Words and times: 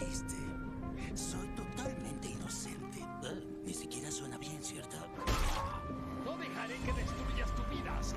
chiste. 0.00 0.36
Soy 1.14 1.46
totalmente 1.48 2.28
inocente. 2.30 3.00
Eh, 3.24 3.44
Ni 3.66 3.74
siquiera 3.74 4.10
suena 4.10 4.38
bien, 4.38 4.62
¿cierto? 4.62 4.96
No 6.24 6.36
dejaré 6.38 6.74
que 6.76 6.92
destruyas 6.92 7.54
tu 7.54 7.62
vida 7.74 7.98
así. 7.98 8.16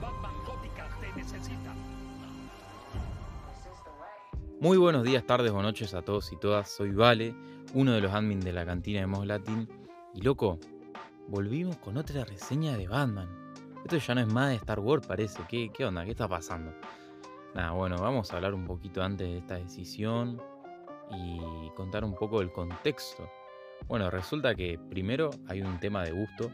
Batman 0.00 0.34
Gótica 0.46 0.88
te 1.00 1.12
necesita. 1.20 1.74
Muy 4.60 4.78
buenos 4.78 5.02
días, 5.02 5.26
tardes 5.26 5.50
o 5.52 5.60
noches 5.60 5.92
a 5.94 6.02
todos 6.02 6.32
y 6.32 6.36
todas. 6.36 6.70
Soy 6.70 6.92
Vale, 6.92 7.34
uno 7.74 7.92
de 7.92 8.00
los 8.00 8.12
admins 8.12 8.44
de 8.44 8.52
la 8.52 8.64
cantina 8.64 9.00
de 9.00 9.06
Mos 9.06 9.26
Latin. 9.26 9.68
Y 10.14 10.22
loco, 10.22 10.58
volvimos 11.28 11.76
con 11.78 11.96
otra 11.96 12.24
reseña 12.24 12.76
de 12.76 12.86
Batman. 12.86 13.28
Esto 13.84 13.98
ya 13.98 14.14
no 14.14 14.20
es 14.20 14.32
más 14.32 14.50
de 14.50 14.54
Star 14.56 14.80
Wars, 14.80 15.06
parece. 15.06 15.42
¿Qué, 15.48 15.70
qué 15.72 15.84
onda? 15.84 16.04
¿Qué 16.04 16.12
está 16.12 16.28
pasando? 16.28 16.72
Nada, 17.56 17.70
bueno, 17.70 17.96
vamos 17.96 18.30
a 18.30 18.36
hablar 18.36 18.52
un 18.52 18.66
poquito 18.66 19.02
antes 19.02 19.26
de 19.26 19.38
esta 19.38 19.54
decisión 19.54 20.38
y 21.10 21.70
contar 21.74 22.04
un 22.04 22.14
poco 22.14 22.42
el 22.42 22.52
contexto. 22.52 23.30
Bueno, 23.88 24.10
resulta 24.10 24.54
que 24.54 24.78
primero 24.90 25.30
hay 25.48 25.62
un 25.62 25.80
tema 25.80 26.04
de 26.04 26.10
gusto, 26.10 26.50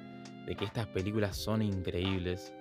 de 0.46 0.54
que 0.54 0.64
estas 0.64 0.86
películas 0.86 1.36
son 1.36 1.60
increíbles. 1.60 2.54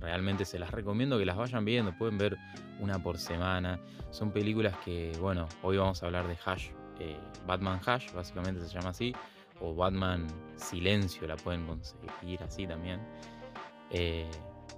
realmente 0.00 0.44
se 0.44 0.60
las 0.60 0.70
recomiendo 0.70 1.18
que 1.18 1.26
las 1.26 1.36
vayan 1.36 1.64
viendo, 1.64 1.92
pueden 1.98 2.18
ver 2.18 2.38
una 2.78 3.02
por 3.02 3.18
semana. 3.18 3.80
Son 4.10 4.30
películas 4.30 4.76
que, 4.84 5.10
bueno, 5.20 5.48
hoy 5.64 5.76
vamos 5.76 6.04
a 6.04 6.06
hablar 6.06 6.28
de 6.28 6.38
Hash, 6.44 6.68
eh, 7.00 7.18
Batman 7.48 7.80
Hash, 7.84 8.12
básicamente 8.12 8.60
se 8.60 8.68
llama 8.68 8.90
así, 8.90 9.12
o 9.60 9.74
Batman 9.74 10.28
Silencio, 10.54 11.26
la 11.26 11.34
pueden 11.34 11.66
conseguir 11.66 12.44
así 12.44 12.64
también. 12.64 13.00
Eh, 13.90 14.30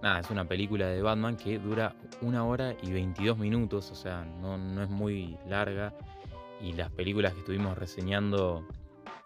nada, 0.04 0.20
es 0.20 0.30
una 0.30 0.44
película 0.44 0.86
de 0.86 1.00
Batman 1.00 1.34
que 1.34 1.58
dura 1.58 1.96
una 2.20 2.44
hora 2.44 2.76
y 2.82 2.92
22 2.92 3.38
minutos, 3.38 3.90
o 3.90 3.94
sea, 3.94 4.22
no, 4.22 4.58
no 4.58 4.82
es 4.82 4.90
muy 4.90 5.38
larga. 5.48 5.94
Y 6.60 6.74
las 6.74 6.90
películas 6.90 7.32
que 7.32 7.40
estuvimos 7.40 7.76
reseñando 7.76 8.68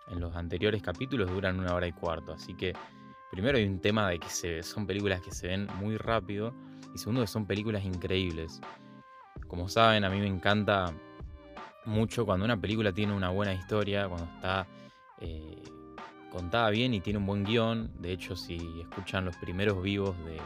en 0.09 0.21
los 0.21 0.37
anteriores 0.37 0.81
capítulos 0.81 1.31
duran 1.31 1.59
una 1.59 1.75
hora 1.75 1.89
y 1.89 1.93
cuarto, 1.93 2.33
así 2.33 2.55
que 2.55 2.75
primero 3.33 3.59
hay 3.59 3.65
un 3.65 3.81
tema 3.81 4.09
de 4.09 4.21
que 4.21 4.29
se, 4.31 4.63
son 4.63 4.87
películas 4.87 5.21
que 5.21 5.33
se 5.33 5.49
ven 5.49 5.67
muy 5.81 5.97
rápido 5.97 6.55
y 6.95 6.99
segundo 6.99 7.23
que 7.23 7.27
son 7.27 7.45
películas 7.45 7.85
increíbles. 7.85 8.61
Como 9.49 9.69
saben, 9.69 10.05
a 10.05 10.11
mí 10.11 10.21
me 10.21 10.29
encanta 10.29 10.95
mucho 11.87 12.25
cuando 12.25 12.45
una 12.45 12.57
película 12.57 12.93
tiene 12.93 13.15
una 13.15 13.31
buena 13.31 13.53
historia, 13.53 14.09
cuando 14.09 14.27
está 14.27 14.69
eh, 15.21 15.61
contada 16.31 16.71
bien 16.71 16.95
y 16.95 17.01
tiene 17.01 17.19
un 17.19 17.27
buen 17.27 17.43
guion. 17.43 17.91
De 18.01 18.13
hecho, 18.13 18.37
si 18.37 18.81
escuchan 18.81 19.25
los 19.25 19.37
primeros 19.37 19.83
vivos 19.83 20.17
de 20.25 20.39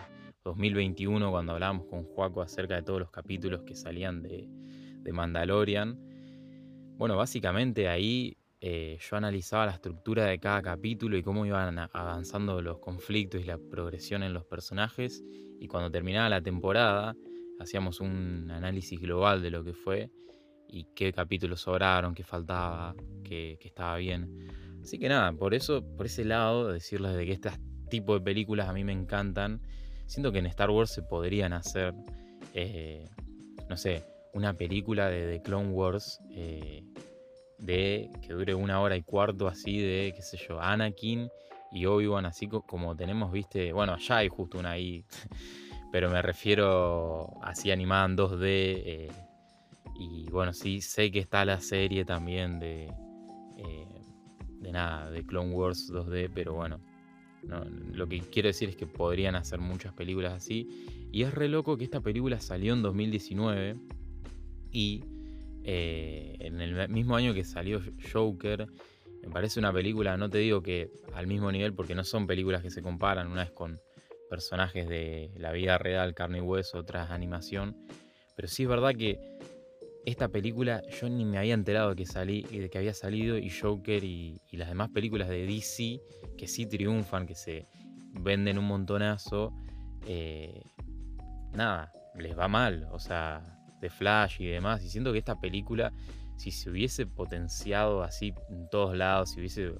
2021, 0.45 1.31
cuando 1.31 1.53
hablábamos 1.53 1.87
con 1.87 2.05
Juaco 2.05 2.43
acerca 2.43 2.77
de 2.77 2.83
todos 2.83 3.01
los 3.01 3.11
capítulos 3.11 3.63
que 3.63 3.75
salían 3.75 4.23
de, 4.23 4.49
Mandalorian, 5.13 5.99
bueno, 6.97 7.17
básicamente 7.17 7.89
ahí 7.89 8.37
eh, 8.61 8.99
yo 9.01 9.17
analizaba 9.17 9.67
la 9.67 9.73
estructura 9.73 10.27
de 10.27 10.39
cada 10.39 10.63
capítulo 10.63 11.17
y 11.17 11.23
cómo 11.23 11.45
iban 11.45 11.79
avanzando 11.79 12.63
los 12.63 12.79
conflictos 12.79 13.41
y 13.41 13.45
la 13.45 13.59
progresión 13.59 14.23
en 14.23 14.33
los 14.33 14.45
personajes. 14.45 15.25
Y 15.59 15.67
cuando 15.67 15.91
terminaba 15.91 16.29
la 16.29 16.41
temporada, 16.41 17.17
hacíamos 17.59 18.01
un 18.01 18.51
análisis 18.51 19.01
global 19.01 19.43
de 19.43 19.51
lo 19.51 19.65
que 19.65 19.75
fue 19.75 20.11
y 20.69 20.87
qué 20.95 21.13
capítulos 21.13 21.63
sobraron, 21.63 22.15
qué 22.15 22.23
faltaba, 22.25 22.95
qué, 23.25 23.59
qué 23.61 23.69
estaba 23.69 23.97
bien. 23.97 24.49
Así 24.83 24.99
que 24.99 25.09
nada, 25.09 25.33
por 25.33 25.55
eso, 25.55 25.85
por 25.97 26.07
ese 26.07 26.25
lado, 26.25 26.73
decirles 26.73 27.15
de 27.17 27.27
que 27.27 27.33
este 27.33 27.51
tipo 27.89 28.15
de 28.15 28.21
películas 28.21 28.69
a 28.69 28.73
mí 28.73 28.85
me 28.85 28.93
encantan. 28.93 29.61
Siento 30.13 30.31
que 30.31 30.41
en 30.41 30.47
Star 30.47 30.69
Wars 30.69 30.91
se 30.91 31.01
podrían 31.03 31.55
hacer, 31.55 31.95
eh, 32.53 33.09
no 33.71 33.79
sé, 33.79 34.03
una 34.35 34.53
película 34.53 35.09
de 35.09 35.39
The 35.39 35.43
Clone 35.43 35.71
Wars 35.71 36.21
eh, 36.33 36.85
de 37.57 38.11
que 38.21 38.35
dure 38.35 38.55
una 38.55 38.83
hora 38.83 38.95
y 38.95 39.03
cuarto 39.03 39.49
así 39.49 39.79
de, 39.81 40.13
qué 40.15 40.21
sé 40.21 40.37
yo, 40.37 40.61
Anakin 40.61 41.31
y 41.71 41.87
Obi-Wan 41.87 42.27
así 42.27 42.47
co- 42.47 42.61
como 42.61 42.95
tenemos, 42.95 43.33
viste, 43.33 43.73
bueno, 43.73 43.97
ya 43.97 44.19
hay 44.19 44.29
justo 44.29 44.59
una 44.59 44.73
ahí, 44.73 45.03
pero 45.93 46.11
me 46.11 46.21
refiero 46.21 47.31
así 47.41 47.71
animada 47.71 48.05
en 48.05 48.17
2D 48.19 48.43
eh, 48.45 49.09
y 49.99 50.27
bueno, 50.31 50.53
sí, 50.53 50.83
sé 50.83 51.11
que 51.11 51.21
está 51.21 51.47
la 51.47 51.59
serie 51.59 52.05
también 52.05 52.59
de, 52.61 52.93
de 54.61 54.73
nada, 54.73 55.11
de 55.11 55.25
Clone 55.25 55.55
Wars 55.55 55.91
2D, 55.91 56.31
pero 56.35 56.53
bueno, 56.53 56.81
lo 57.43 58.07
que 58.07 58.21
quiero 58.21 58.49
decir 58.49 58.69
es 58.69 58.77
que 58.77 58.87
podrían 58.87 59.35
hacer 59.35 59.59
muchas 59.59 59.93
películas 59.93 60.33
así. 60.33 60.69
Y 61.11 61.23
es 61.23 61.35
re 61.35 61.49
loco 61.49 61.77
que 61.77 61.85
esta 61.85 62.01
película 62.01 62.41
salió 62.41 62.73
en 62.73 62.83
2019 62.83 63.77
y 64.71 65.05
eh, 65.65 66.37
en 66.41 66.61
el 66.61 66.89
mismo 66.89 67.17
año 67.17 67.35
que 67.35 67.45
salió 67.45 67.81
Joker, 68.13 68.67
me 69.23 69.31
parece 69.31 69.61
una 69.61 69.73
película, 69.73 70.17
no 70.17 70.29
te 70.29 70.39
digo 70.39 70.63
que 70.63 70.91
al 71.15 71.27
mismo 71.27 71.53
nivel, 71.53 71.75
porque 71.75 71.95
no 71.95 72.03
son 72.03 72.27
películas 72.27 72.63
que 72.63 72.71
se 72.71 72.83
comparan, 72.83 73.29
una 73.29 73.45
es 73.45 73.53
con 73.53 73.81
personajes 74.29 74.89
de 74.89 75.31
la 75.37 75.53
vida 75.53 75.79
real, 75.79 76.15
carne 76.15 76.39
y 76.39 76.41
hueso, 76.41 76.79
otra 76.79 77.05
es 77.05 77.11
animación, 77.11 77.77
pero 78.35 78.49
sí 78.49 78.65
es 78.65 78.69
verdad 78.69 78.95
que 78.97 79.39
esta 80.05 80.29
película 80.29 80.83
yo 81.01 81.09
ni 81.09 81.25
me 81.25 81.39
había 81.39 81.55
enterado 81.55 81.91
de 81.91 81.97
que, 81.97 82.07
salí, 82.07 82.43
de 82.43 82.69
que 82.71 82.79
había 82.79 82.95
salido 82.95 83.39
y 83.39 83.51
Joker 83.51 84.03
y, 84.03 84.41
y 84.51 84.57
las 84.57 84.69
demás 84.69 84.91
películas 84.91 85.29
de 85.29 85.47
DC 85.47 86.01
que 86.37 86.49
sí 86.49 86.67
triunfan, 86.67 87.27
que 87.27 87.35
se 87.35 87.69
venden 88.13 88.59
un 88.59 88.67
montonazo, 88.67 89.53
eh, 90.07 90.63
nada, 91.53 91.93
les 92.17 92.39
va 92.39 92.49
mal, 92.49 92.89
o 92.93 92.99
sea, 92.99 93.59
de 93.81 93.91
Flash 93.91 94.41
y 94.41 94.47
demás. 94.47 94.83
Y 94.83 94.89
siento 94.89 95.13
que 95.13 95.19
esta 95.19 95.41
película, 95.41 95.93
si 96.37 96.51
se 96.51 96.71
hubiese 96.71 97.07
potenciado 97.07 98.03
así 98.03 98.35
en 98.51 98.69
todos 98.69 98.97
lados, 98.97 99.31
si 99.31 99.41
hubiese 99.41 99.73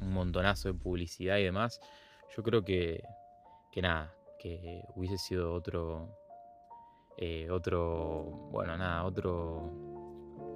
un 0.00 0.12
montonazo 0.12 0.72
de 0.72 0.78
publicidad 0.78 1.38
y 1.38 1.44
demás, 1.44 1.80
yo 2.36 2.42
creo 2.42 2.62
que, 2.64 3.02
que 3.72 3.82
nada, 3.82 4.12
que 4.38 4.82
hubiese 4.94 5.18
sido 5.18 5.52
otro, 5.52 6.14
eh, 7.16 7.48
otro, 7.50 8.48
bueno, 8.50 8.76
nada, 8.76 9.04
otro, 9.04 9.70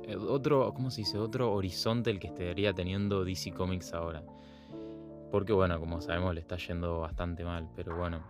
eh, 0.04 0.16
otro, 0.16 0.72
¿cómo 0.74 0.90
se 0.90 1.02
dice? 1.02 1.18
Otro 1.18 1.52
horizonte 1.52 2.10
el 2.10 2.18
que 2.18 2.26
estaría 2.28 2.72
teniendo 2.72 3.24
DC 3.24 3.52
Comics 3.52 3.92
ahora. 3.94 4.22
Porque 5.30 5.52
bueno, 5.52 5.78
como 5.78 6.00
sabemos 6.00 6.34
le 6.34 6.40
está 6.40 6.56
yendo 6.56 7.00
bastante 7.00 7.44
mal, 7.44 7.68
pero 7.76 7.96
bueno, 7.96 8.22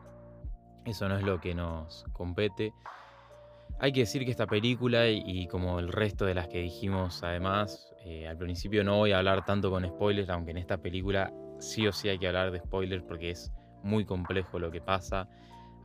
eso 0.84 1.08
no 1.08 1.16
es 1.16 1.24
lo 1.24 1.41
que 1.41 1.54
nos 1.54 2.04
compete. 2.12 2.72
Hay 3.78 3.92
que 3.92 4.00
decir 4.00 4.24
que 4.24 4.30
esta 4.30 4.47
película 4.47 5.08
y, 5.08 5.47
como 5.47 5.78
el 5.78 5.88
resto 5.88 6.26
de 6.26 6.34
las 6.34 6.48
que 6.48 6.58
dijimos 6.58 7.22
además, 7.22 7.91
eh, 8.04 8.28
al 8.28 8.36
principio 8.36 8.84
no 8.84 8.98
voy 8.98 9.12
a 9.12 9.18
hablar 9.18 9.44
tanto 9.44 9.70
con 9.70 9.86
spoilers, 9.86 10.28
aunque 10.28 10.50
en 10.50 10.58
esta 10.58 10.76
película 10.76 11.32
sí 11.58 11.86
o 11.86 11.92
sí 11.92 12.08
hay 12.08 12.18
que 12.18 12.26
hablar 12.26 12.50
de 12.50 12.58
spoilers 12.58 13.02
porque 13.02 13.30
es 13.30 13.50
muy 13.82 14.04
complejo 14.04 14.58
lo 14.58 14.70
que 14.70 14.82
pasa. 14.82 15.26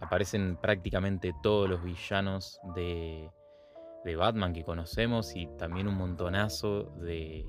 Aparecen 0.01 0.57
prácticamente 0.57 1.33
todos 1.41 1.69
los 1.69 1.83
villanos 1.83 2.59
de, 2.75 3.29
de 4.03 4.15
Batman 4.15 4.53
que 4.53 4.63
conocemos 4.63 5.35
y 5.35 5.47
también 5.57 5.87
un 5.87 5.95
montonazo 5.95 6.83
de, 7.01 7.45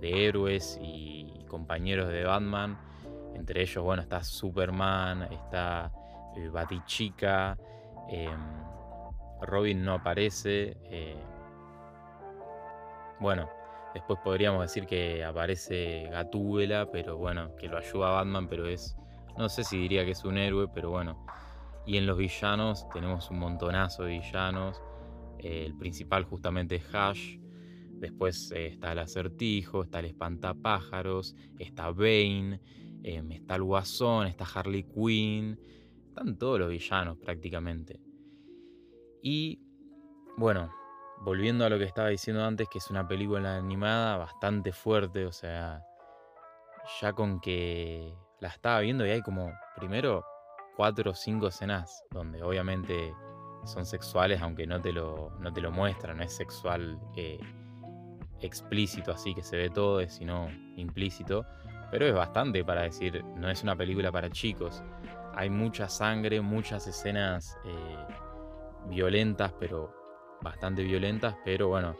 de 0.00 0.26
héroes 0.26 0.78
y 0.82 1.44
compañeros 1.48 2.08
de 2.08 2.24
Batman. 2.24 2.78
Entre 3.34 3.62
ellos, 3.62 3.82
bueno, 3.84 4.02
está 4.02 4.22
Superman, 4.22 5.22
está 5.32 5.92
eh, 6.36 6.48
Batichica, 6.48 7.56
em, 8.08 8.40
Robin 9.42 9.84
no 9.84 9.94
aparece. 9.94 10.76
eh, 10.84 11.16
bueno, 13.20 13.48
después 13.94 14.18
podríamos 14.24 14.62
decir 14.62 14.84
que 14.86 15.24
aparece 15.24 16.08
Gatúbela, 16.10 16.90
pero 16.90 17.16
bueno, 17.16 17.54
que 17.56 17.68
lo 17.68 17.78
ayuda 17.78 18.08
a 18.08 18.12
Batman, 18.12 18.48
pero 18.48 18.66
es. 18.66 18.96
No 19.38 19.48
sé 19.48 19.62
si 19.64 19.78
diría 19.78 20.04
que 20.04 20.10
es 20.10 20.24
un 20.24 20.36
héroe, 20.38 20.68
pero 20.74 20.90
bueno. 20.90 21.24
Y 21.84 21.96
en 21.96 22.06
los 22.06 22.16
villanos 22.16 22.88
tenemos 22.90 23.30
un 23.30 23.38
montonazo 23.38 24.04
de 24.04 24.18
villanos. 24.20 24.82
eh, 25.38 25.64
el 25.66 25.76
principal 25.76 26.24
justamente 26.24 26.76
es 26.76 26.94
Hash. 26.94 27.38
Después 27.90 28.52
eh, 28.52 28.66
está 28.66 28.92
el 28.92 28.98
acertijo, 29.00 29.82
está 29.84 29.98
el 30.00 30.06
espantapájaros, 30.06 31.34
está 31.58 31.90
Bane, 31.90 32.60
em, 33.02 33.32
está 33.32 33.56
el 33.56 33.62
Guasón, 33.64 34.26
está 34.26 34.44
Harley 34.44 34.84
Quinn. 34.84 35.58
Están 36.08 36.38
todos 36.38 36.60
los 36.60 36.68
villanos 36.68 37.18
prácticamente. 37.18 38.00
Y 39.22 39.60
bueno, 40.36 40.70
volviendo 41.20 41.64
a 41.64 41.68
lo 41.68 41.78
que 41.78 41.84
estaba 41.84 42.08
diciendo 42.08 42.44
antes, 42.44 42.68
que 42.68 42.78
es 42.78 42.90
una 42.90 43.06
película 43.06 43.56
animada 43.56 44.16
bastante 44.16 44.72
fuerte, 44.72 45.26
o 45.26 45.32
sea, 45.32 45.82
ya 47.00 47.12
con 47.12 47.40
que 47.40 48.14
la 48.40 48.48
estaba 48.48 48.80
viendo 48.80 49.06
y 49.06 49.10
hay 49.10 49.22
como, 49.22 49.52
primero, 49.76 50.24
cuatro 50.76 51.10
o 51.10 51.14
cinco 51.14 51.48
escenas 51.48 52.04
donde 52.10 52.42
obviamente 52.42 53.14
son 53.64 53.86
sexuales, 53.86 54.40
aunque 54.40 54.66
no 54.66 54.80
te 54.80 54.92
lo, 54.92 55.30
no 55.38 55.52
te 55.52 55.60
lo 55.60 55.70
muestran, 55.70 56.16
no 56.16 56.24
es 56.24 56.34
sexual 56.34 56.98
eh, 57.16 57.38
explícito 58.40 59.12
así 59.12 59.34
que 59.34 59.42
se 59.42 59.56
ve 59.56 59.70
todo, 59.70 60.06
sino 60.08 60.48
implícito, 60.76 61.46
pero 61.90 62.06
es 62.06 62.14
bastante 62.14 62.64
para 62.64 62.82
decir, 62.82 63.24
no 63.36 63.50
es 63.50 63.62
una 63.62 63.76
película 63.76 64.10
para 64.10 64.30
chicos. 64.30 64.82
Hay 65.34 65.50
mucha 65.50 65.88
sangre, 65.88 66.40
muchas 66.40 66.86
escenas 66.86 67.56
eh, 67.64 68.06
violentas, 68.88 69.52
pero 69.58 69.94
bastante 70.42 70.82
violentas, 70.82 71.36
pero 71.44 71.68
bueno, 71.68 71.96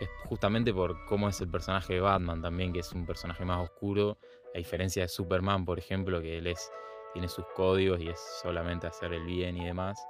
es 0.00 0.08
justamente 0.28 0.72
por 0.72 1.04
cómo 1.06 1.28
es 1.28 1.40
el 1.40 1.48
personaje 1.48 1.94
de 1.94 2.00
Batman 2.00 2.40
también, 2.42 2.72
que 2.72 2.80
es 2.80 2.92
un 2.92 3.06
personaje 3.06 3.44
más 3.44 3.60
oscuro, 3.60 4.18
a 4.54 4.58
diferencia 4.58 5.02
de 5.02 5.08
Superman, 5.08 5.64
por 5.64 5.78
ejemplo, 5.78 6.20
que 6.20 6.38
él 6.38 6.46
es, 6.46 6.70
tiene 7.18 7.28
sus 7.28 7.46
códigos 7.56 8.00
y 8.00 8.08
es 8.08 8.20
solamente 8.40 8.86
hacer 8.86 9.12
el 9.12 9.24
bien 9.24 9.56
y 9.56 9.64
demás. 9.64 10.06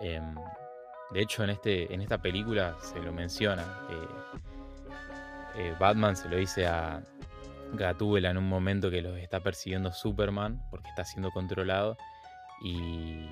Em, 0.00 0.34
de 1.12 1.22
hecho, 1.22 1.44
en, 1.44 1.50
este, 1.50 1.94
en 1.94 2.00
esta 2.00 2.20
película 2.20 2.76
se 2.80 2.98
lo 2.98 3.12
menciona. 3.12 3.62
Eh, 3.88 4.08
eh, 5.58 5.74
Batman 5.78 6.16
se 6.16 6.28
lo 6.28 6.36
dice 6.36 6.66
a 6.66 7.00
Gatúbela 7.74 8.30
en 8.30 8.38
un 8.38 8.48
momento 8.48 8.90
que 8.90 9.02
los 9.02 9.16
está 9.18 9.38
persiguiendo 9.38 9.92
Superman 9.92 10.60
porque 10.68 10.88
está 10.88 11.04
siendo 11.04 11.30
controlado. 11.30 11.96
Y, 12.60 13.28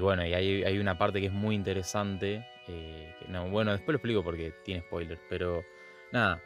bueno, 0.00 0.26
y 0.26 0.34
hay, 0.34 0.78
una 0.78 0.98
parte 0.98 1.20
que 1.20 1.26
es 1.26 1.32
muy 1.32 1.54
interesante. 1.54 2.44
Eh, 2.66 3.14
no, 3.28 3.48
bueno, 3.48 3.70
después 3.70 3.92
lo 3.92 3.98
explico 3.98 4.24
porque 4.24 4.52
tiene 4.64 4.80
spoilers, 4.80 5.20
pero 5.30 5.62
nada, 6.10 6.42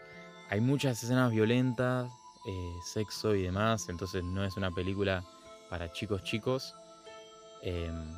hay 0.51 0.61
muchas 0.61 1.03
escenas 1.03 1.31
violentas, 1.31 2.13
sexo 2.85 3.35
y 3.35 3.43
demás, 3.43 3.89
entonces 3.89 4.25
no 4.25 4.45
es 4.45 4.57
una 4.57 4.71
película 4.71 5.25
para 5.69 5.93
chicos 5.93 6.23
chicos. 6.25 6.75
Em, 7.63 8.15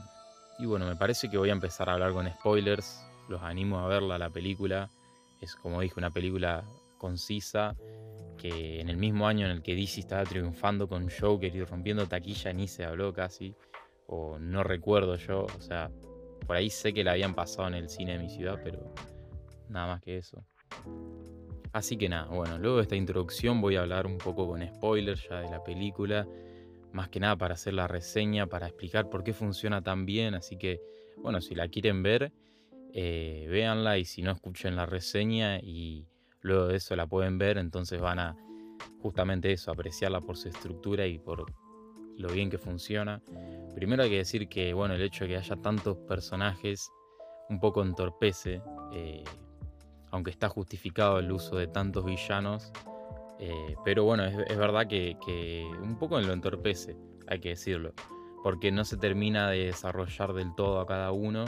y 0.59 0.67
bueno, 0.67 0.87
me 0.87 0.97
parece 0.97 1.29
que 1.29 1.39
voy 1.39 1.51
a 1.51 1.53
empezar 1.53 1.89
a 1.89 1.95
hablar 1.95 2.13
con 2.13 2.29
spoilers. 2.29 3.05
Los 3.29 3.43
animo 3.43 3.79
a 3.79 3.89
verla, 3.89 4.19
la 4.19 4.31
película. 4.31 4.91
Es 5.41 5.55
como 5.57 5.81
dije, 5.81 5.95
una 5.97 6.11
película 6.11 6.65
concisa. 6.99 7.77
Que 8.39 8.81
en 8.81 8.89
el 8.89 8.97
mismo 8.97 9.27
año 9.27 9.47
en 9.47 9.53
el 9.53 9.63
que 9.63 9.75
DC 9.75 10.01
estaba 10.01 10.25
triunfando 10.25 10.89
con 10.89 11.09
Joker 11.09 11.55
y 11.55 11.65
rompiendo 11.65 12.07
taquilla, 12.07 12.53
ni 12.53 12.67
se 12.67 12.85
habló 12.85 13.13
casi. 13.13 13.55
O 14.07 14.39
no 14.39 14.63
recuerdo 14.63 15.17
yo. 15.17 15.47
O 15.57 15.61
sea, 15.61 15.91
por 16.47 16.57
ahí 16.57 16.71
sé 16.71 16.93
que 16.93 17.05
la 17.05 17.13
habían 17.13 17.35
pasado 17.35 17.69
en 17.69 17.75
el 17.75 17.89
cine 17.89 18.13
de 18.13 18.19
mi 18.19 18.31
ciudad, 18.31 18.61
pero 18.63 18.95
nada 19.69 19.87
más 19.87 20.01
que 20.01 20.19
eso. 20.19 20.45
Así 21.73 21.97
que 21.97 22.09
nada, 22.09 22.27
bueno, 22.27 22.59
luego 22.59 22.77
de 22.77 22.83
esta 22.83 22.97
introducción 22.97 23.61
voy 23.61 23.77
a 23.77 23.81
hablar 23.81 24.07
un 24.07 24.19
poco 24.19 24.47
con 24.47 24.67
spoilers 24.67 25.27
ya 25.29 25.41
de 25.41 25.51
la 25.51 25.63
película 25.63 26.27
más 26.93 27.09
que 27.09 27.21
nada 27.21 27.37
para 27.37 27.55
hacer 27.55 27.75
la 27.75 27.89
reseña, 27.89 28.47
para 28.47 28.67
explicar 28.67 29.09
por 29.09 29.25
qué 29.25 29.33
funciona 29.33 29.83
tan 29.83 30.07
bien. 30.07 30.35
Así 30.35 30.57
que, 30.57 30.81
bueno, 31.17 31.41
si 31.41 31.55
la 31.55 31.69
quieren 31.69 32.03
ver, 32.03 32.33
eh, 32.93 33.47
véanla 33.51 33.99
y 33.99 34.05
si 34.05 34.23
no, 34.23 34.33
escuchen 34.33 34.77
la 34.77 34.87
reseña 34.87 35.59
y 35.59 36.07
luego 36.41 36.67
de 36.67 36.77
eso 36.77 36.95
la 36.97 37.07
pueden 37.07 37.39
ver, 37.39 37.59
entonces 37.59 38.01
van 38.01 38.19
a 38.19 38.37
justamente 39.01 39.53
eso, 39.53 39.71
apreciarla 39.71 40.21
por 40.21 40.37
su 40.37 40.49
estructura 40.49 41.07
y 41.07 41.19
por 41.19 41.47
lo 42.19 42.29
bien 42.29 42.51
que 42.51 42.59
funciona. 42.59 43.23
Primero 43.75 44.03
hay 44.03 44.11
que 44.11 44.19
decir 44.19 44.49
que, 44.49 44.75
bueno, 44.75 44.95
el 44.95 45.03
hecho 45.03 45.25
de 45.25 45.31
que 45.31 45.37
haya 45.39 45.57
tantos 45.57 45.97
personajes 45.97 46.91
un 47.49 47.59
poco 47.59 47.83
entorpece, 47.83 48.61
eh, 48.93 49.25
aunque 50.13 50.31
está 50.31 50.49
justificado 50.49 51.19
el 51.19 51.33
uso 51.33 51.57
de 51.57 51.67
tantos 51.67 52.05
villanos, 52.05 52.71
eh, 53.41 53.75
pero 53.85 54.05
bueno, 54.05 54.25
es, 54.25 54.57
verdad 54.57 54.87
que, 54.87 55.17
un 55.83 55.99
poco 55.99 56.21
lo 56.21 56.33
entorpece, 56.33 56.97
hay 57.27 57.41
que 57.41 57.49
decirlo, 57.49 57.93
porque 58.45 58.71
no 58.71 58.85
se 58.85 58.97
termina 58.99 59.51
de 59.51 59.67
desarrollar 59.67 60.35
del 60.35 60.55
todo 60.55 60.81
a 60.81 60.87
cada 60.87 61.11
uno. 61.11 61.47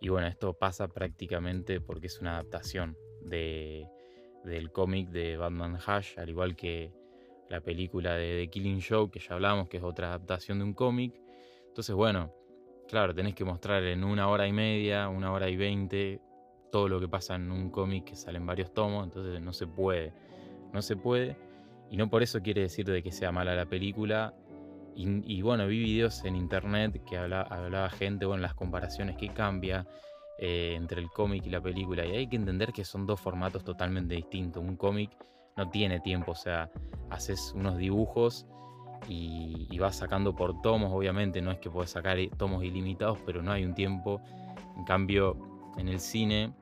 Y 0.00 0.08
bueno, 0.08 0.28
esto 0.28 0.54
pasa 0.54 0.88
prácticamente 0.88 1.80
porque 1.80 2.06
es 2.06 2.20
una 2.20 2.34
adaptación 2.34 2.96
de, 3.22 3.86
del 4.44 4.72
cómic 4.72 5.10
de 5.10 5.36
Batman 5.36 5.74
Hush, 5.74 6.18
al 6.18 6.30
igual 6.30 6.56
que 6.56 6.92
la 7.50 7.60
película 7.60 8.14
de 8.14 8.44
The 8.44 8.50
Killing 8.50 8.80
Show, 8.80 9.10
que 9.10 9.18
ya 9.18 9.34
hablamos, 9.34 9.68
que 9.68 9.76
es 9.78 9.82
otra 9.82 10.08
adaptación 10.08 10.58
de 10.58 10.64
un 10.64 10.72
cómic. 10.72 11.20
Entonces, 11.66 11.94
bueno, 11.94 12.32
claro, 12.88 13.14
tenés 13.14 13.34
que 13.34 13.44
mostrar 13.44 13.82
en 13.82 14.04
una 14.04 14.28
hora 14.28 14.46
y 14.46 14.52
media, 14.52 15.08
una 15.08 15.32
hora 15.32 15.50
y 15.50 15.56
veinte, 15.56 16.20
todo 16.70 16.88
lo 16.88 17.00
que 17.00 17.08
pasa 17.08 17.34
en 17.34 17.50
un 17.50 17.70
cómic 17.70 18.04
que 18.04 18.16
sale 18.16 18.38
en 18.38 18.46
varios 18.46 18.72
tomos, 18.72 19.04
entonces 19.04 19.40
no 19.40 19.52
se 19.52 19.66
puede 19.66 20.12
no 20.72 20.82
se 20.82 20.96
puede. 20.96 21.36
Y 21.90 21.96
no 21.96 22.08
por 22.08 22.22
eso 22.22 22.40
quiere 22.40 22.62
decir 22.62 22.86
de 22.86 23.02
que 23.02 23.12
sea 23.12 23.32
mala 23.32 23.54
la 23.54 23.66
película. 23.66 24.34
Y, 24.94 25.40
bueno, 25.40 25.66
vi 25.66 25.78
videos 25.82 26.24
en 26.24 26.36
internet 26.36 27.02
que 27.08 27.16
hablaba, 27.16 27.88
gente, 27.88 28.26
bueno, 28.26 28.42
las 28.42 28.54
comparaciones 28.54 29.16
que 29.16 29.28
cambia 29.28 29.86
eh, 30.38 30.74
entre 30.76 31.00
el 31.00 31.08
cómic 31.08 31.46
y 31.46 31.50
la 31.50 31.60
película. 31.62 32.04
Y 32.04 32.10
hay 32.16 32.26
que 32.26 32.36
entender 32.36 32.72
que 32.72 32.84
son 32.84 33.06
dos 33.06 33.18
formatos 33.18 33.64
totalmente 33.64 34.14
distintos. 34.14 34.62
Un 34.62 34.76
cómic 34.76 35.10
no 35.56 35.70
tiene 35.70 36.00
tiempo, 36.00 36.32
o 36.32 36.34
sea, 36.34 36.70
haces 37.08 37.52
unos 37.56 37.78
dibujos 37.78 38.46
y, 39.08 39.68
y, 39.70 39.78
vas 39.78 39.96
sacando 39.96 40.34
por 40.34 40.60
tomos, 40.60 40.92
obviamente, 40.92 41.40
no 41.40 41.50
es 41.50 41.58
que 41.60 41.70
puedes 41.70 41.90
sacar 41.90 42.18
tomos 42.36 42.62
ilimitados, 42.62 43.18
pero 43.24 43.42
no 43.42 43.52
hay 43.52 43.64
un 43.64 43.74
tiempo. 43.74 44.20
En 44.76 44.84
cambio, 44.84 45.38
en 45.78 45.88
el 45.88 45.98
cine 45.98 46.52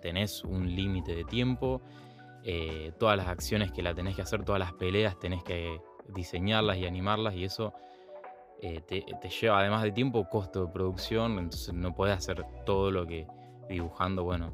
tenés 0.00 0.44
un 0.44 0.74
límite 0.74 1.14
de 1.14 1.24
tiempo 1.24 1.82
eh, 2.44 2.92
todas 2.98 3.16
las 3.16 3.28
acciones 3.28 3.72
que 3.72 3.82
la 3.82 3.94
tenés 3.94 4.16
que 4.16 4.22
hacer, 4.22 4.44
todas 4.44 4.60
las 4.60 4.72
peleas 4.72 5.18
tenés 5.18 5.42
que 5.42 5.80
diseñarlas 6.08 6.78
y 6.78 6.86
animarlas 6.86 7.34
y 7.34 7.44
eso 7.44 7.74
eh, 8.62 8.80
te, 8.80 9.04
lleva 9.28 9.60
además 9.60 9.82
de 9.82 9.92
tiempo 9.92 10.26
costo 10.28 10.64
de 10.66 10.72
producción, 10.72 11.38
entonces 11.38 11.74
no 11.74 11.94
podés 11.94 12.16
hacer 12.16 12.44
todo 12.64 12.90
lo 12.90 13.06
que 13.06 13.26
dibujando, 13.68 14.24
bueno, 14.24 14.52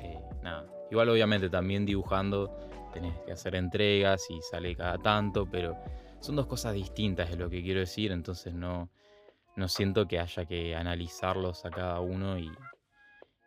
eh, 0.00 0.18
nada. 0.42 0.66
Igual 0.90 1.10
obviamente 1.10 1.50
también 1.50 1.84
dibujando 1.84 2.56
tenés 2.92 3.18
que 3.26 3.32
hacer 3.32 3.54
entregas 3.56 4.24
y 4.30 4.40
sale 4.40 4.74
cada 4.74 4.96
tanto, 4.98 5.46
pero 5.50 5.76
son 6.20 6.36
dos 6.36 6.46
cosas 6.46 6.72
distintas 6.72 7.30
es 7.30 7.36
lo 7.36 7.50
que 7.50 7.62
quiero 7.62 7.80
decir, 7.80 8.10
entonces 8.10 8.54
no, 8.54 8.88
no 9.56 9.68
siento 9.68 10.08
que 10.08 10.18
haya 10.18 10.46
que 10.46 10.74
analizarlos 10.74 11.66
a 11.66 11.70
cada 11.70 12.00
uno 12.00 12.38
y, 12.38 12.50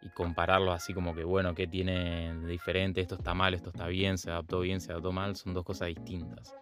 y 0.01 0.09
compararlo 0.09 0.71
así 0.71 0.93
como 0.93 1.13
que, 1.13 1.23
bueno, 1.23 1.53
¿qué 1.53 1.67
tiene 1.67 2.33
de 2.33 2.47
diferente? 2.47 3.01
Esto 3.01 3.15
está 3.15 3.33
mal, 3.33 3.53
esto 3.53 3.69
está 3.69 3.87
bien, 3.87 4.17
se 4.17 4.31
adaptó 4.31 4.61
bien, 4.61 4.81
se 4.81 4.91
adaptó 4.91 5.11
mal, 5.11 5.35
son 5.35 5.53
dos 5.53 5.63
cosas 5.63 5.89
distintas. 5.89 6.55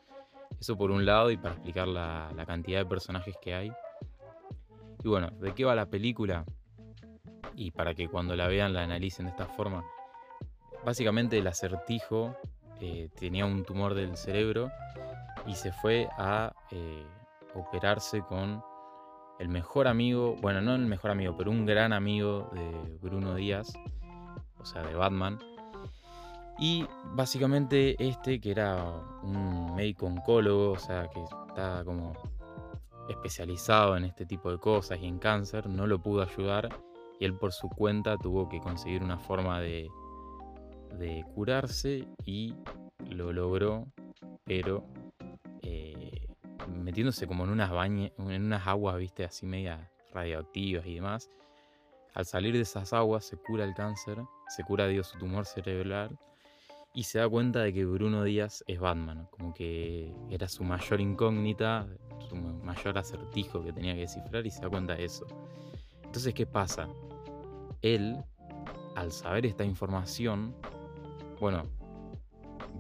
Eso 0.60 0.78
por 0.78 0.92
un 0.92 1.06
lado 1.06 1.32
y 1.32 1.38
para 1.38 1.54
explicar 1.54 1.88
la, 1.88 2.32
cantidad 2.46 2.80
de 2.80 2.86
personajes 2.86 3.36
que 3.42 3.54
hay. 3.54 3.72
Y 5.04 5.08
bueno, 5.08 5.30
¿de 5.40 5.54
qué 5.54 5.64
va 5.64 5.74
la 5.74 5.86
película? 5.86 6.46
Y 7.56 7.72
para 7.72 7.94
que 7.94 8.10
cuando 8.10 8.36
la 8.36 8.48
vean 8.48 8.74
la 8.74 8.84
analicen 8.84 9.26
de 9.26 9.32
esta 9.32 9.46
forma. 9.46 9.86
Básicamente 10.86 11.38
el 11.38 11.48
acertijo 11.48 12.36
eh, 12.82 13.10
tenía 13.18 13.46
un 13.46 13.64
tumor 13.64 13.94
del 13.94 14.18
cerebro 14.18 14.70
y 15.46 15.56
se 15.56 15.72
fue 15.72 16.08
a 16.18 16.54
eh, 16.72 17.06
operarse 17.54 18.22
con 18.22 18.64
el 19.40 19.48
mejor 19.48 19.88
amigo, 19.88 20.36
bueno, 20.42 20.62
no 20.62 20.76
el 20.76 20.86
mejor 20.86 21.12
amigo, 21.12 21.36
pero 21.38 21.50
un 21.50 21.66
gran 21.66 21.94
amigo 21.94 22.50
de 22.54 22.98
Bruno 23.02 23.36
Díaz, 23.36 23.74
o 24.60 24.66
sea, 24.66 24.84
de 24.84 24.94
Batman. 24.94 25.40
Y 26.60 26.86
básicamente 27.16 27.96
este, 28.06 28.42
que 28.42 28.52
era 28.52 28.84
un 29.24 29.74
médico 29.76 30.08
oncólogo, 30.08 30.72
o 30.72 30.78
sea, 30.78 31.08
que 31.08 31.24
está 31.48 31.84
como 31.86 32.14
especializado 33.10 33.96
en 33.96 34.04
este 34.04 34.26
tipo 34.26 34.52
de 34.52 34.60
cosas 34.60 35.00
y 35.02 35.08
en 35.08 35.20
cáncer, 35.20 35.68
no 35.68 35.88
lo 35.88 36.00
pudo 36.00 36.22
ayudar 36.22 36.70
y 37.20 37.26
él 37.26 37.34
por 37.34 37.54
su 37.54 37.70
cuenta 37.70 38.18
tuvo 38.18 38.50
que 38.50 38.60
conseguir 38.60 39.04
una 39.04 39.18
forma 39.18 39.60
de, 39.62 39.90
de 40.98 41.26
curarse 41.34 42.08
y 42.26 42.54
lo 43.10 43.34
logró, 43.34 43.88
pero 44.44 44.86
metiéndose 46.70 47.28
como 47.28 47.44
en 47.44 47.52
unas 47.52 47.72
bañas, 47.72 48.12
en 48.18 48.46
unas 48.46 48.68
aguas, 48.68 48.98
viste, 48.98 49.24
así 49.24 49.46
media 49.46 49.92
radioactivas 50.14 50.86
y 50.86 50.96
demás. 50.96 51.30
Al 52.14 52.26
salir 52.26 52.54
de 52.54 52.62
esas 52.62 52.92
aguas 52.94 53.26
se 53.26 53.38
cura 53.38 53.64
el 53.64 53.74
cáncer, 53.74 54.18
se 54.48 54.64
cura 54.64 54.88
Dios 54.88 55.08
su 55.08 55.20
tumor 55.20 55.46
cerebral 55.46 56.18
y 56.94 57.04
se 57.04 57.20
da 57.20 57.30
cuenta 57.30 57.60
de 57.60 57.74
que 57.74 57.86
Bruno 57.86 58.24
Díaz 58.24 58.64
es 58.68 58.80
Batman, 58.80 59.28
como 59.32 59.54
que 59.54 60.14
era 60.30 60.50
su 60.50 60.64
mayor 60.64 61.00
incógnita, 61.00 61.88
su 62.28 62.36
mayor 62.36 62.98
acertijo 62.98 63.64
que 63.64 63.72
tenía 63.72 63.94
que 63.94 64.02
descifrar 64.02 64.46
y 64.46 64.52
se 64.52 64.62
da 64.62 64.70
cuenta 64.70 64.96
de 64.96 65.06
eso. 65.06 65.28
Entonces, 66.04 66.34
¿qué 66.34 66.48
pasa? 66.48 66.90
Él, 67.82 68.18
al 68.96 69.12
saber 69.12 69.46
esta 69.46 69.64
información, 69.64 70.56
bueno, 71.40 71.64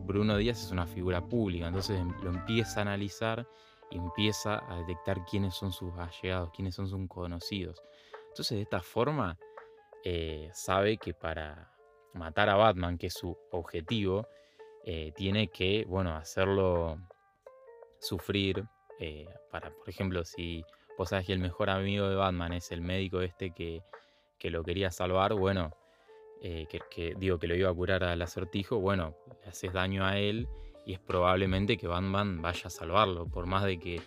Bruno 0.05 0.37
Díaz 0.37 0.63
es 0.63 0.71
una 0.71 0.87
figura 0.87 1.23
pública, 1.23 1.67
entonces 1.67 2.03
lo 2.23 2.31
empieza 2.31 2.79
a 2.79 2.81
analizar 2.81 3.47
empieza 3.91 4.63
a 4.69 4.77
detectar 4.77 5.25
quiénes 5.25 5.55
son 5.55 5.71
sus 5.71 5.93
allegados, 5.97 6.51
quiénes 6.51 6.75
son 6.75 6.87
sus 6.87 7.07
conocidos. 7.07 7.81
Entonces 8.29 8.57
de 8.57 8.61
esta 8.63 8.81
forma 8.81 9.37
eh, 10.03 10.49
sabe 10.53 10.97
que 10.97 11.13
para 11.13 11.73
matar 12.13 12.49
a 12.49 12.55
Batman, 12.55 12.97
que 12.97 13.07
es 13.07 13.13
su 13.13 13.37
objetivo, 13.51 14.27
eh, 14.85 15.11
tiene 15.15 15.49
que, 15.49 15.85
bueno, 15.87 16.15
hacerlo 16.15 16.97
sufrir. 17.99 18.63
Eh, 18.99 19.27
para, 19.51 19.71
por 19.71 19.89
ejemplo, 19.89 20.23
si 20.23 20.63
vos 20.97 21.09
sabes 21.09 21.25
que 21.25 21.33
el 21.33 21.39
mejor 21.39 21.69
amigo 21.69 22.07
de 22.09 22.15
Batman 22.15 22.53
es 22.53 22.71
el 22.71 22.81
médico 22.81 23.21
este 23.21 23.51
que, 23.51 23.81
que 24.37 24.49
lo 24.49 24.63
quería 24.63 24.91
salvar, 24.91 25.33
bueno, 25.33 25.75
que, 26.41 26.79
que, 26.89 27.15
digo 27.17 27.37
que 27.37 27.47
lo 27.47 27.55
iba 27.55 27.69
a 27.69 27.73
curar 27.73 28.01
al 28.05 28.21
acertijo, 28.21 28.79
bueno, 28.79 29.13
le 29.43 29.49
haces 29.49 29.73
daño 29.73 30.05
a 30.05 30.17
él 30.17 30.47
y 30.89 30.93
es 30.93 30.99
probablemente 30.99 31.77
que 31.77 31.85
Batman 31.85 32.41
vaya 32.41 32.63
a 32.65 32.69
salvarlo, 32.71 33.27
por 33.27 33.45
más 33.45 33.63
de 33.63 33.77
que, 33.77 34.01